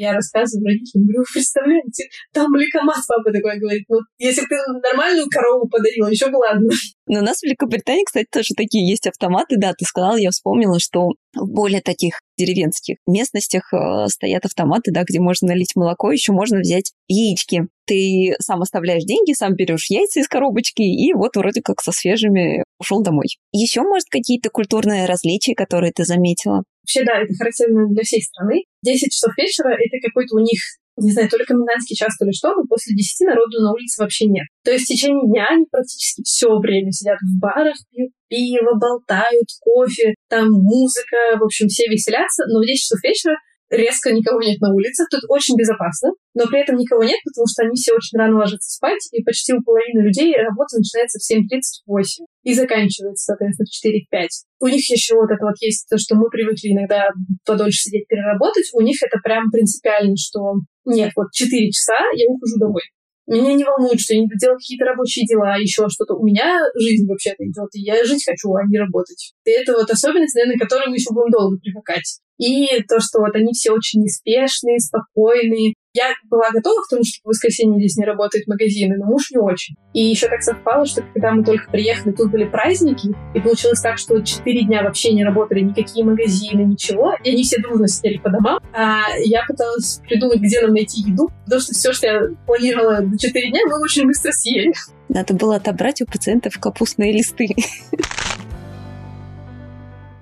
Я 0.00 0.14
рассказываю 0.14 0.64
родителям, 0.64 1.04
говорю, 1.04 1.20
вы 1.20 1.32
представляете, 1.34 2.04
там 2.32 2.50
млекомат, 2.50 3.04
папа 3.06 3.30
такой 3.36 3.60
говорит, 3.60 3.84
ну, 3.90 3.98
если 4.16 4.40
ты 4.46 4.56
нормальную 4.82 5.28
корову 5.28 5.68
подарила, 5.68 6.08
еще 6.08 6.30
бы 6.30 6.36
ладно. 6.36 6.70
Но 7.06 7.18
у 7.18 7.22
нас 7.22 7.40
в 7.40 7.42
Великобритании, 7.42 8.04
кстати, 8.04 8.26
тоже 8.32 8.54
такие 8.56 8.88
есть 8.88 9.06
автоматы, 9.06 9.56
да, 9.58 9.74
ты 9.76 9.84
сказала, 9.84 10.16
я 10.16 10.30
вспомнила, 10.30 10.80
что 10.80 11.08
в 11.34 11.52
более 11.52 11.82
таких 11.82 12.20
деревенских 12.38 12.96
местностях 13.06 13.70
э, 13.74 14.06
стоят 14.08 14.46
автоматы, 14.46 14.90
да, 14.90 15.04
где 15.04 15.20
можно 15.20 15.48
налить 15.48 15.76
молоко, 15.76 16.10
еще 16.10 16.32
можно 16.32 16.60
взять 16.60 16.92
яички. 17.06 17.66
Ты 17.84 18.36
сам 18.40 18.62
оставляешь 18.62 19.04
деньги, 19.04 19.34
сам 19.34 19.54
берешь 19.54 19.90
яйца 19.90 20.20
из 20.20 20.28
коробочки, 20.28 20.80
и 20.80 21.12
вот 21.12 21.36
вроде 21.36 21.60
как 21.60 21.82
со 21.82 21.92
свежими 21.92 22.64
ушел 22.78 23.02
домой. 23.02 23.26
Еще, 23.52 23.82
может, 23.82 24.08
какие-то 24.08 24.48
культурные 24.48 25.04
различия, 25.04 25.54
которые 25.54 25.92
ты 25.92 26.04
заметила? 26.04 26.62
Вообще, 26.82 27.04
да, 27.04 27.20
это 27.20 27.32
характерно 27.34 27.88
для 27.88 28.02
всей 28.02 28.22
страны. 28.22 28.64
10 28.82 29.12
часов 29.12 29.36
вечера— 29.36 29.70
это 29.78 29.96
какой-то 30.02 30.36
у 30.36 30.40
них 30.40 30.58
не 31.00 31.12
знаю, 31.12 31.28
то 31.28 31.38
ли 31.38 31.44
комендантский 31.44 31.96
час, 31.96 32.16
то 32.18 32.26
ли 32.26 32.32
что, 32.32 32.54
но 32.54 32.64
после 32.68 32.94
10 32.94 33.26
народу 33.26 33.62
на 33.62 33.72
улице 33.72 34.02
вообще 34.02 34.26
нет. 34.26 34.46
То 34.64 34.70
есть 34.70 34.84
в 34.84 34.88
течение 34.88 35.26
дня 35.26 35.46
они 35.48 35.64
практически 35.70 36.22
все 36.22 36.58
время 36.58 36.92
сидят 36.92 37.18
в 37.20 37.40
барах, 37.40 37.76
пьют 37.90 38.12
пиво, 38.28 38.76
болтают, 38.78 39.48
кофе, 39.60 40.14
там 40.28 40.50
музыка, 40.50 41.38
в 41.38 41.44
общем, 41.44 41.68
все 41.68 41.88
веселятся, 41.88 42.44
но 42.48 42.60
в 42.60 42.66
10 42.66 42.80
часов 42.80 43.02
вечера 43.02 43.34
резко 43.70 44.12
никого 44.12 44.40
нет 44.42 44.60
на 44.60 44.74
улице. 44.74 45.04
Тут 45.10 45.22
очень 45.28 45.56
безопасно, 45.56 46.10
но 46.34 46.46
при 46.46 46.60
этом 46.60 46.76
никого 46.76 47.02
нет, 47.04 47.18
потому 47.24 47.46
что 47.46 47.62
они 47.64 47.74
все 47.74 47.94
очень 47.94 48.18
рано 48.18 48.36
ложатся 48.36 48.70
спать, 48.70 49.08
и 49.12 49.22
почти 49.22 49.54
у 49.54 49.62
половины 49.62 50.02
людей 50.02 50.34
работа 50.36 50.76
начинается 50.76 51.18
в 51.18 51.24
7.38 51.24 52.26
и 52.42 52.54
заканчивается, 52.54 53.32
соответственно, 53.32 53.66
в 53.66 54.14
4-5. 54.14 54.26
У 54.60 54.66
них 54.66 54.90
еще 54.90 55.14
вот 55.14 55.30
это 55.30 55.44
вот 55.44 55.56
есть 55.60 55.88
то, 55.88 55.96
что 55.98 56.16
мы 56.16 56.28
привыкли 56.30 56.72
иногда 56.72 57.08
подольше 57.46 57.88
сидеть 57.88 58.06
переработать. 58.08 58.68
У 58.74 58.80
них 58.80 59.02
это 59.02 59.18
прям 59.22 59.50
принципиально, 59.50 60.16
что 60.16 60.54
нет, 60.84 61.12
вот 61.16 61.32
4 61.32 61.70
часа 61.70 61.96
я 62.14 62.26
ухожу 62.28 62.58
домой. 62.58 62.82
Меня 63.26 63.54
не 63.54 63.62
волнует, 63.62 64.00
что 64.00 64.14
я 64.14 64.20
не 64.20 64.26
доделала 64.26 64.56
какие-то 64.56 64.86
рабочие 64.86 65.24
дела, 65.24 65.54
еще 65.54 65.86
что-то. 65.88 66.14
У 66.14 66.24
меня 66.24 66.58
жизнь 66.74 67.06
вообще-то 67.06 67.44
идет, 67.44 67.70
и 67.74 67.80
я 67.80 68.02
жить 68.04 68.24
хочу, 68.26 68.52
а 68.54 68.66
не 68.66 68.76
работать. 68.76 69.34
И 69.44 69.50
это 69.50 69.72
вот 69.72 69.88
особенность, 69.88 70.34
наверное, 70.34 70.58
к 70.58 70.62
которой 70.62 70.88
мы 70.88 70.96
еще 70.96 71.14
будем 71.14 71.30
долго 71.30 71.56
привыкать. 71.58 72.18
И 72.40 72.82
то, 72.88 73.00
что 73.00 73.20
вот 73.20 73.36
они 73.36 73.52
все 73.52 73.70
очень 73.70 74.00
неспешные, 74.00 74.80
спокойные, 74.80 75.74
я 75.92 76.04
была 76.30 76.50
готова 76.50 76.80
к 76.82 76.88
тому, 76.88 77.02
что 77.04 77.20
в 77.22 77.28
воскресенье 77.28 77.78
здесь 77.78 77.96
не 77.96 78.06
работают 78.06 78.46
магазины, 78.46 78.96
но 78.96 79.06
муж 79.06 79.30
не 79.30 79.38
очень. 79.38 79.74
И 79.92 80.00
еще 80.02 80.28
так 80.28 80.40
совпало, 80.40 80.86
что 80.86 81.02
когда 81.12 81.32
мы 81.32 81.44
только 81.44 81.70
приехали, 81.70 82.12
тут 82.12 82.30
были 82.30 82.44
праздники, 82.44 83.08
и 83.34 83.40
получилось 83.40 83.80
так, 83.80 83.98
что 83.98 84.20
четыре 84.20 84.62
дня 84.62 84.82
вообще 84.82 85.12
не 85.12 85.22
работали 85.22 85.60
никакие 85.60 86.02
магазины, 86.04 86.62
ничего, 86.62 87.12
и 87.22 87.30
они 87.30 87.42
все 87.42 87.60
дружно 87.60 87.88
сидели 87.88 88.18
по 88.18 88.30
домам, 88.30 88.60
а 88.72 89.02
я 89.18 89.44
пыталась 89.46 90.00
придумать, 90.08 90.40
где 90.40 90.62
нам 90.62 90.72
найти 90.72 91.02
еду, 91.02 91.28
потому 91.44 91.60
что 91.60 91.74
все, 91.74 91.92
что 91.92 92.06
я 92.06 92.20
планировала 92.46 93.00
на 93.00 93.18
четыре 93.18 93.50
дня, 93.50 93.60
мы 93.66 93.82
очень 93.82 94.06
быстро 94.06 94.32
съели. 94.32 94.72
Надо 95.10 95.34
было 95.34 95.56
отобрать 95.56 96.00
у 96.00 96.06
пациентов 96.06 96.58
капустные 96.58 97.12
листы. 97.12 97.48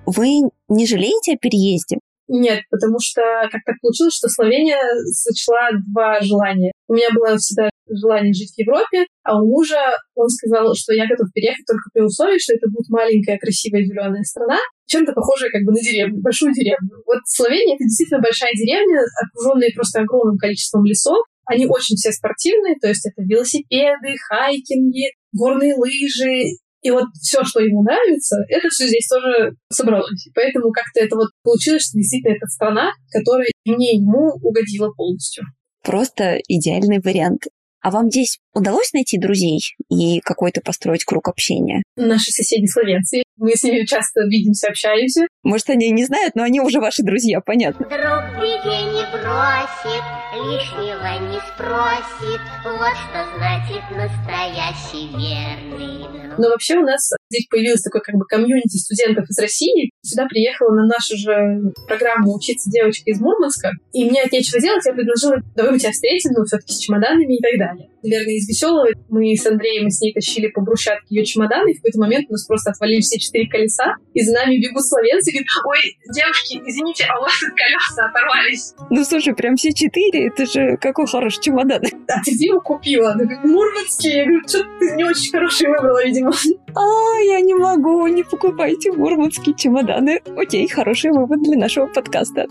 Вы 0.05 0.49
не 0.67 0.87
жалеете 0.87 1.33
о 1.33 1.37
переезде? 1.37 1.99
Нет, 2.29 2.61
потому 2.69 3.01
что 3.01 3.21
как 3.51 3.65
так 3.65 3.81
получилось, 3.81 4.13
что 4.13 4.29
Словения 4.29 4.77
сочла 5.09 5.73
два 5.89 6.21
желания. 6.21 6.71
У 6.87 6.93
меня 6.93 7.09
было 7.09 7.37
всегда 7.37 7.69
желание 7.89 8.33
жить 8.33 8.53
в 8.53 8.59
Европе, 8.59 9.09
а 9.23 9.41
у 9.41 9.49
мужа 9.49 9.97
он 10.13 10.29
сказал, 10.29 10.75
что 10.75 10.93
я 10.93 11.07
готов 11.09 11.33
переехать 11.33 11.65
только 11.65 11.89
при 11.91 12.05
условии, 12.05 12.37
что 12.37 12.53
это 12.53 12.69
будет 12.69 12.87
маленькая, 12.89 13.39
красивая 13.39 13.81
зеленая 13.81 14.21
страна, 14.21 14.59
чем-то 14.85 15.13
похожая 15.13 15.49
как 15.49 15.63
бы 15.65 15.71
на 15.71 15.81
деревню, 15.81 16.21
большую 16.21 16.53
деревню. 16.53 17.01
Вот 17.07 17.17
Словения— 17.25 17.75
это 17.81 17.85
действительно 17.85 18.21
большая 18.21 18.53
деревня, 18.53 19.01
окруженная 19.25 19.73
просто 19.73 20.01
огромным 20.01 20.37
количеством 20.37 20.85
лесов. 20.85 21.25
Они 21.49 21.65
очень 21.65 21.95
все 21.97 22.11
спортивные, 22.11 22.75
то 22.79 22.87
есть 22.87 23.09
это 23.09 23.25
велосипеды, 23.25 24.13
хайкинги, 24.29 25.17
горные 25.33 25.73
лыжи, 25.73 26.61
и 26.81 26.91
вот 26.91 27.05
все, 27.21 27.43
что 27.43 27.59
ему 27.59 27.83
нравится, 27.83 28.37
это 28.47 28.69
все 28.69 28.87
здесь 28.87 29.07
тоже 29.07 29.51
собралось. 29.71 30.27
И 30.27 30.31
поэтому 30.33 30.71
как-то 30.71 31.03
это 31.03 31.15
вот 31.15 31.29
получилось, 31.43 31.83
что 31.83 31.97
действительно 31.97 32.35
это 32.35 32.47
страна, 32.47 32.91
которая 33.11 33.47
мне 33.65 33.95
ему 33.95 34.31
угодила 34.41 34.91
полностью. 34.95 35.43
Просто 35.83 36.39
идеальный 36.47 36.99
вариант. 36.99 37.47
А 37.81 37.91
вам 37.91 38.09
здесь 38.09 38.39
удалось 38.59 38.93
найти 38.93 39.17
друзей 39.17 39.59
и 39.89 40.19
какой-то 40.19 40.61
построить 40.61 41.03
круг 41.03 41.27
общения? 41.27 41.81
Наши 41.95 42.31
соседи 42.31 42.67
словенцы. 42.67 43.23
Мы 43.37 43.55
с 43.55 43.63
ними 43.63 43.85
часто 43.85 44.21
видимся, 44.29 44.67
общаемся. 44.67 45.27
Может, 45.43 45.69
они 45.69 45.89
не 45.91 46.05
знают, 46.05 46.35
но 46.35 46.43
они 46.43 46.59
уже 46.59 46.79
ваши 46.79 47.03
друзья, 47.03 47.39
понятно. 47.39 47.85
Друг 47.85 48.43
беде 48.43 48.83
не 48.91 49.05
бросит, 49.15 50.03
лишнего 50.35 51.31
не 51.31 51.39
спросит. 51.47 52.41
Вот 52.65 52.95
что 53.07 53.25
значит 53.37 53.83
настоящий 53.95 55.07
верный 55.15 56.03
друг. 56.27 56.37
Но 56.37 56.49
вообще 56.49 56.75
у 56.75 56.81
нас 56.81 57.11
здесь 57.31 57.47
появилось 57.49 57.81
такое 57.81 58.01
как 58.01 58.15
бы 58.15 58.25
комьюнити 58.25 58.77
студентов 58.77 59.29
из 59.29 59.39
России. 59.39 59.91
Сюда 60.01 60.25
приехала 60.27 60.75
на 60.75 60.85
нашу 60.85 61.15
же 61.15 61.71
программу 61.87 62.35
учиться 62.35 62.69
девочка 62.69 63.09
из 63.09 63.21
Мурманска. 63.21 63.71
И 63.93 64.03
мне 64.09 64.23
от 64.23 64.31
нечего 64.33 64.59
делать, 64.59 64.85
я 64.85 64.93
предложила, 64.93 65.37
давай 65.55 65.71
мы 65.71 65.79
тебя 65.79 65.91
встретим, 65.91 66.31
ну, 66.35 66.43
все-таки 66.43 66.73
с 66.73 66.79
чемоданами 66.79 67.37
и 67.37 67.41
так 67.41 67.57
далее. 67.57 67.89
Наверное, 68.03 68.35
из 68.35 68.47
веселого 68.49 68.87
мы 69.09 69.35
с 69.35 69.45
Андреем 69.45 69.85
мы 69.85 69.91
с 69.91 70.01
ней 70.01 70.13
тащили 70.13 70.47
по 70.47 70.61
брусчатке 70.61 71.15
ее 71.15 71.25
чемоданы, 71.25 71.71
и 71.71 71.73
в 71.73 71.77
какой-то 71.77 71.99
момент 71.99 72.25
у 72.29 72.33
нас 72.33 72.45
просто 72.45 72.71
отвалились 72.71 73.05
все 73.05 73.19
четыре 73.19 73.47
колеса, 73.47 73.95
и 74.13 74.21
за 74.21 74.33
нами 74.33 74.57
бегут 74.57 74.83
словенцы, 74.83 75.31
и 75.31 75.33
говорят, 75.33 75.49
ой, 75.65 75.97
девушки, 76.13 76.61
извините, 76.65 77.05
а 77.05 77.19
у 77.19 77.21
вас 77.21 77.33
тут 77.39 77.51
колеса 77.55 78.09
оторвались. 78.09 78.73
Ну, 78.89 79.03
слушай, 79.05 79.33
прям 79.35 79.55
все 79.55 79.71
четыре, 79.71 80.27
это 80.27 80.45
же 80.45 80.77
какой 80.81 81.07
хороший 81.07 81.41
чемодан. 81.41 81.81
А 82.07 82.23
ты 82.23 82.31
где 82.31 82.47
его 82.47 82.59
купила? 82.59 83.11
Она 83.11 83.23
говорит, 83.23 83.43
Мурманский. 83.43 84.17
Я 84.17 84.25
говорю, 84.25 84.47
что 84.47 84.63
ты 84.79 84.95
не 84.95 85.03
очень 85.03 85.31
хороший 85.31 85.67
выбрала, 85.67 86.03
видимо. 86.03 86.31
А, 86.75 87.19
я 87.21 87.39
не 87.41 87.53
могу, 87.53 88.07
не 88.07 88.23
покупайте 88.23 88.91
мурманские 88.91 89.55
чемоданы. 89.55 90.21
Окей, 90.35 90.67
хороший 90.67 91.11
вывод 91.11 91.41
для 91.43 91.57
нашего 91.57 91.87
подкаста. 91.87 92.47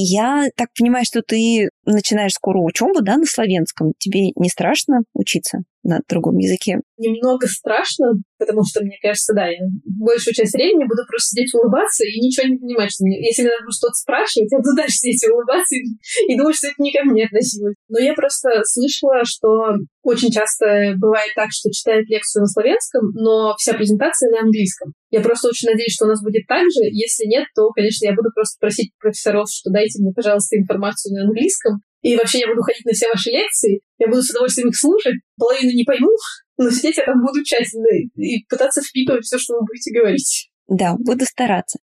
Я 0.00 0.48
так 0.54 0.68
понимаю, 0.78 1.04
что 1.04 1.22
ты 1.22 1.70
начинаешь 1.84 2.34
скоро 2.34 2.58
учебу, 2.58 3.02
да, 3.02 3.16
на 3.16 3.26
славянском. 3.26 3.94
Тебе 3.98 4.30
не 4.36 4.48
страшно 4.48 5.00
учиться 5.12 5.64
на 5.88 6.00
другом 6.08 6.36
языке? 6.36 6.80
Немного 6.98 7.48
страшно, 7.48 8.12
потому 8.38 8.62
что, 8.68 8.84
мне 8.84 8.96
кажется, 9.00 9.32
да, 9.34 9.48
я 9.48 9.58
большую 9.98 10.34
часть 10.34 10.52
времени 10.52 10.84
буду 10.84 11.02
просто 11.08 11.34
сидеть 11.34 11.54
улыбаться 11.54 12.04
и 12.04 12.20
ничего 12.20 12.46
не 12.46 12.58
понимать, 12.60 12.92
что 12.92 13.04
мне... 13.04 13.16
Если 13.24 13.42
мне 13.42 13.52
надо 13.56 13.72
что-то 13.72 13.96
спрашивать, 13.96 14.52
я 14.52 14.58
буду 14.58 14.74
дальше 14.76 15.00
сидеть 15.00 15.24
улыбаться 15.24 15.74
и, 15.74 15.82
и 16.28 16.36
думать, 16.36 16.56
что 16.56 16.68
это 16.68 16.76
не 16.78 16.92
ко 16.92 17.04
мне 17.04 17.24
относилось. 17.24 17.76
Но 17.88 17.98
я 17.98 18.12
просто 18.12 18.60
слышала, 18.64 19.24
что 19.24 19.80
очень 20.02 20.30
часто 20.30 20.94
бывает 20.96 21.32
так, 21.34 21.48
что 21.50 21.70
читает 21.70 22.08
лекцию 22.08 22.42
на 22.42 22.48
славянском, 22.48 23.12
но 23.14 23.54
вся 23.56 23.74
презентация 23.74 24.30
на 24.30 24.40
английском. 24.44 24.92
Я 25.10 25.20
просто 25.20 25.48
очень 25.48 25.68
надеюсь, 25.68 25.94
что 25.94 26.04
у 26.04 26.08
нас 26.08 26.22
будет 26.22 26.46
так 26.46 26.62
же. 26.64 26.84
Если 26.92 27.24
нет, 27.26 27.44
то, 27.54 27.70
конечно, 27.72 28.06
я 28.06 28.14
буду 28.14 28.28
просто 28.34 28.56
просить 28.60 28.92
профессоров, 29.00 29.48
что 29.50 29.70
дайте 29.70 30.02
мне, 30.02 30.12
пожалуйста, 30.12 30.56
информацию 30.56 31.14
на 31.14 31.24
английском. 31.24 31.80
И 32.02 32.16
вообще 32.16 32.40
я 32.40 32.48
буду 32.48 32.62
ходить 32.62 32.84
на 32.84 32.92
все 32.92 33.08
ваши 33.08 33.30
лекции, 33.30 33.80
я 33.98 34.06
буду 34.06 34.22
с 34.22 34.30
удовольствием 34.30 34.68
их 34.68 34.76
слушать, 34.76 35.14
половину 35.36 35.72
не 35.72 35.84
пойму, 35.84 36.10
но 36.58 36.70
сидеть 36.70 36.96
я 36.96 37.04
там 37.04 37.20
буду 37.20 37.42
тщательно 37.44 37.88
и 38.16 38.44
пытаться 38.48 38.82
впитывать 38.82 39.24
все, 39.24 39.38
что 39.38 39.54
вы 39.54 39.66
будете 39.66 39.98
говорить. 39.98 40.50
Да, 40.68 40.94
буду 40.98 41.24
стараться. 41.24 41.78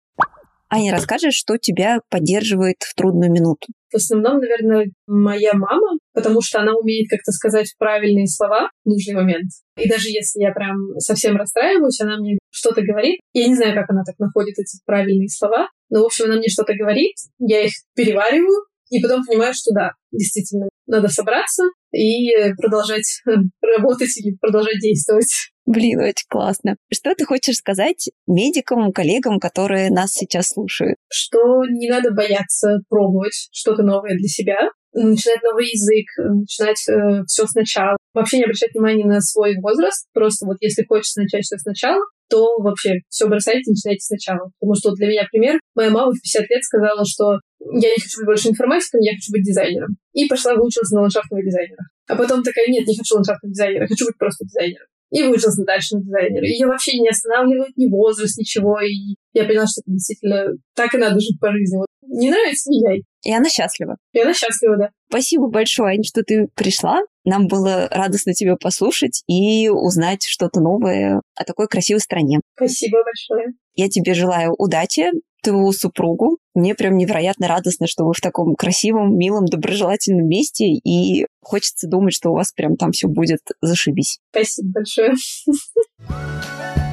Аня, 0.69 0.91
расскажешь, 0.91 1.35
что 1.35 1.57
тебя 1.57 1.99
поддерживает 2.09 2.77
в 2.79 2.95
трудную 2.95 3.31
минуту? 3.31 3.67
В 3.91 3.95
основном, 3.95 4.39
наверное, 4.39 4.87
моя 5.07 5.53
мама, 5.53 5.99
потому 6.13 6.41
что 6.41 6.59
она 6.59 6.73
умеет 6.75 7.07
как-то 7.09 7.31
сказать 7.31 7.73
правильные 7.77 8.27
слова 8.27 8.69
в 8.83 8.89
нужный 8.89 9.13
момент. 9.13 9.51
И 9.77 9.87
даже 9.87 10.09
если 10.09 10.41
я 10.41 10.51
прям 10.51 10.75
совсем 10.97 11.37
расстраиваюсь, 11.37 12.01
она 12.01 12.17
мне 12.17 12.39
что-то 12.49 12.81
говорит. 12.81 13.19
Я 13.33 13.47
не 13.47 13.55
знаю, 13.55 13.75
как 13.75 13.89
она 13.89 14.03
так 14.03 14.17
находит 14.17 14.57
эти 14.57 14.79
правильные 14.85 15.29
слова, 15.29 15.69
но, 15.89 16.01
в 16.01 16.05
общем, 16.05 16.25
она 16.25 16.37
мне 16.37 16.49
что-то 16.49 16.73
говорит, 16.73 17.13
я 17.39 17.63
их 17.63 17.71
перевариваю, 17.95 18.65
и 18.89 19.01
потом 19.01 19.25
понимаю, 19.25 19.53
что 19.53 19.71
да, 19.73 19.91
действительно, 20.11 20.69
надо 20.87 21.07
собраться 21.09 21.63
и 21.91 22.53
продолжать 22.57 23.21
работать 23.61 24.17
или 24.17 24.35
продолжать 24.39 24.79
действовать. 24.81 25.51
Блин, 25.65 25.99
очень 25.99 26.27
классно. 26.29 26.75
Что 26.93 27.15
ты 27.15 27.25
хочешь 27.25 27.55
сказать 27.55 28.09
медикам, 28.27 28.91
коллегам, 28.91 29.39
которые 29.39 29.89
нас 29.89 30.13
сейчас 30.13 30.49
слушают? 30.49 30.97
Что 31.11 31.63
не 31.65 31.89
надо 31.89 32.11
бояться 32.11 32.81
пробовать 32.87 33.49
что-то 33.51 33.81
новое 33.81 34.15
для 34.15 34.27
себя, 34.27 34.57
начинать 34.93 35.41
новый 35.43 35.65
язык, 35.65 36.05
начинать 36.17 36.87
э, 36.87 37.23
все 37.27 37.45
сначала. 37.47 37.97
Вообще 38.13 38.37
не 38.37 38.43
обращать 38.43 38.73
внимания 38.73 39.05
на 39.05 39.21
свой 39.21 39.55
возраст. 39.59 40.07
Просто 40.13 40.45
вот 40.45 40.57
если 40.61 40.85
хочется 40.87 41.21
начать 41.21 41.43
все 41.43 41.57
сначала, 41.57 42.01
то 42.29 42.57
вообще 42.59 42.99
все 43.09 43.27
бросайте 43.27 43.69
и 43.69 43.71
начинайте 43.71 44.01
сначала. 44.01 44.49
Потому 44.59 44.75
что 44.75 44.91
для 44.93 45.07
меня 45.07 45.27
пример. 45.31 45.59
Моя 45.75 45.89
мама 45.89 46.11
в 46.11 46.21
50 46.21 46.49
лет 46.49 46.63
сказала, 46.63 47.03
что 47.05 47.39
я 47.59 47.89
не 47.89 48.01
хочу 48.01 48.19
быть 48.19 48.25
больше 48.25 48.49
информатиком, 48.49 49.01
я 49.01 49.13
хочу 49.13 49.31
быть 49.31 49.43
дизайнером. 49.43 49.97
И 50.13 50.27
пошла 50.27 50.55
выучилась 50.55 50.91
на 50.91 51.01
ландшафтного 51.01 51.43
дизайнера. 51.43 51.83
А 52.07 52.15
потом 52.15 52.43
такая, 52.43 52.67
нет, 52.67 52.85
не 52.87 52.95
хочу 52.95 53.15
ландшафтного 53.15 53.51
дизайнера, 53.51 53.87
хочу 53.87 54.05
быть 54.05 54.17
просто 54.17 54.45
дизайнером. 54.45 54.87
И 55.11 55.23
выучилась 55.23 55.55
дальше 55.65 55.95
на 55.95 56.01
дизайнера. 56.01 56.45
Ее 56.45 56.67
вообще 56.67 56.99
не 56.99 57.09
останавливает 57.09 57.77
ни 57.77 57.89
возраст, 57.89 58.37
ничего. 58.37 58.79
И 58.81 59.15
я 59.33 59.45
поняла, 59.45 59.65
что 59.65 59.81
это 59.81 59.91
действительно 59.91 60.47
так 60.75 60.93
и 60.93 60.97
надо 60.97 61.19
жить 61.19 61.39
по 61.39 61.51
жизни. 61.51 61.77
Вот 61.77 61.87
не 62.07 62.29
нравится, 62.29 62.69
меняй. 62.69 63.03
И 63.23 63.33
она 63.33 63.49
счастлива. 63.49 63.97
И 64.13 64.19
она 64.19 64.33
счастлива, 64.33 64.77
да. 64.77 64.89
Спасибо 65.09 65.47
большое, 65.47 65.95
Ань, 65.97 66.03
что 66.03 66.21
ты 66.23 66.47
пришла. 66.55 67.01
Нам 67.23 67.47
было 67.47 67.87
радостно 67.89 68.33
тебя 68.33 68.55
послушать 68.55 69.23
и 69.27 69.69
узнать 69.69 70.23
что-то 70.23 70.61
новое 70.61 71.21
о 71.35 71.43
такой 71.43 71.67
красивой 71.67 72.01
стране. 72.01 72.39
Спасибо 72.55 72.99
большое. 73.03 73.53
Я 73.73 73.89
тебе 73.89 74.13
желаю 74.13 74.53
удачи, 74.57 75.11
твоему 75.41 75.71
супругу. 75.71 76.37
Мне 76.53 76.75
прям 76.75 76.97
невероятно 76.97 77.47
радостно, 77.47 77.87
что 77.87 78.05
вы 78.05 78.13
в 78.13 78.21
таком 78.21 78.55
красивом, 78.55 79.17
милом, 79.17 79.45
доброжелательном 79.45 80.27
месте, 80.27 80.65
и 80.65 81.25
хочется 81.41 81.87
думать, 81.87 82.13
что 82.13 82.31
у 82.31 82.35
вас 82.35 82.51
прям 82.51 82.75
там 82.77 82.91
все 82.91 83.07
будет 83.07 83.41
зашибись. 83.61 84.19
Спасибо 84.31 84.69
большое. 84.73 85.13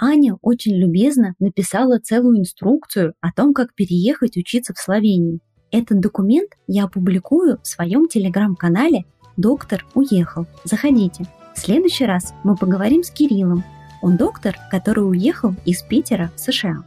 Аня 0.00 0.36
очень 0.42 0.76
любезно 0.76 1.34
написала 1.40 1.98
целую 1.98 2.38
инструкцию 2.38 3.14
о 3.20 3.32
том, 3.32 3.52
как 3.52 3.74
переехать 3.74 4.36
учиться 4.36 4.72
в 4.72 4.78
Словению. 4.78 5.40
Этот 5.72 5.98
документ 5.98 6.50
я 6.68 6.84
опубликую 6.84 7.58
в 7.60 7.66
своем 7.66 8.06
телеграм-канале 8.06 9.06
«Доктор 9.36 9.84
уехал». 9.94 10.46
Заходите. 10.62 11.26
В 11.54 11.58
следующий 11.58 12.06
раз 12.06 12.32
мы 12.44 12.56
поговорим 12.56 13.02
с 13.02 13.10
Кириллом. 13.10 13.64
Он 14.00 14.16
доктор, 14.16 14.56
который 14.70 15.00
уехал 15.00 15.54
из 15.64 15.82
Питера 15.82 16.30
в 16.36 16.40
США. 16.40 16.84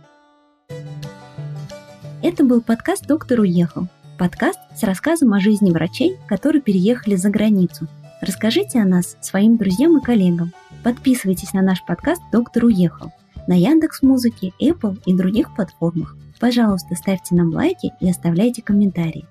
Это 2.24 2.46
был 2.46 2.62
подкаст 2.62 3.06
«Доктор 3.08 3.42
уехал». 3.42 3.90
Подкаст 4.18 4.60
с 4.74 4.84
рассказом 4.84 5.34
о 5.34 5.42
жизни 5.42 5.72
врачей, 5.72 6.16
которые 6.30 6.62
переехали 6.62 7.16
за 7.16 7.30
границу. 7.30 7.88
Расскажите 8.22 8.80
о 8.80 8.86
нас 8.86 9.18
своим 9.20 9.58
друзьям 9.58 9.98
и 9.98 10.02
коллегам. 10.02 10.54
Подписывайтесь 10.84 11.54
на 11.54 11.62
наш 11.62 11.86
подкаст 11.86 12.22
«Доктор 12.32 12.66
уехал» 12.66 13.12
на 13.48 13.54
Яндекс 13.54 14.02
Музыке, 14.02 14.52
Apple 14.60 15.00
и 15.06 15.14
других 15.14 15.54
платформах. 15.56 16.16
Пожалуйста, 16.40 16.96
ставьте 16.96 17.36
нам 17.36 17.54
лайки 17.54 17.92
и 18.00 18.10
оставляйте 18.10 18.64
комментарии. 18.64 19.26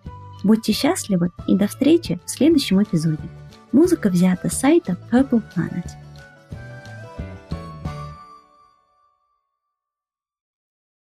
Будьте 0.44 0.72
счастливы 0.72 1.30
и 1.48 1.56
до 1.56 1.66
встречи 1.66 2.20
в 2.24 2.30
следующем 2.30 2.82
эпизоде. 2.82 3.22
Музыка 3.72 4.10
взята 4.10 4.48
с 4.48 4.58
сайта 4.58 4.96
Purple 5.10 5.42
Planet. 5.54 5.86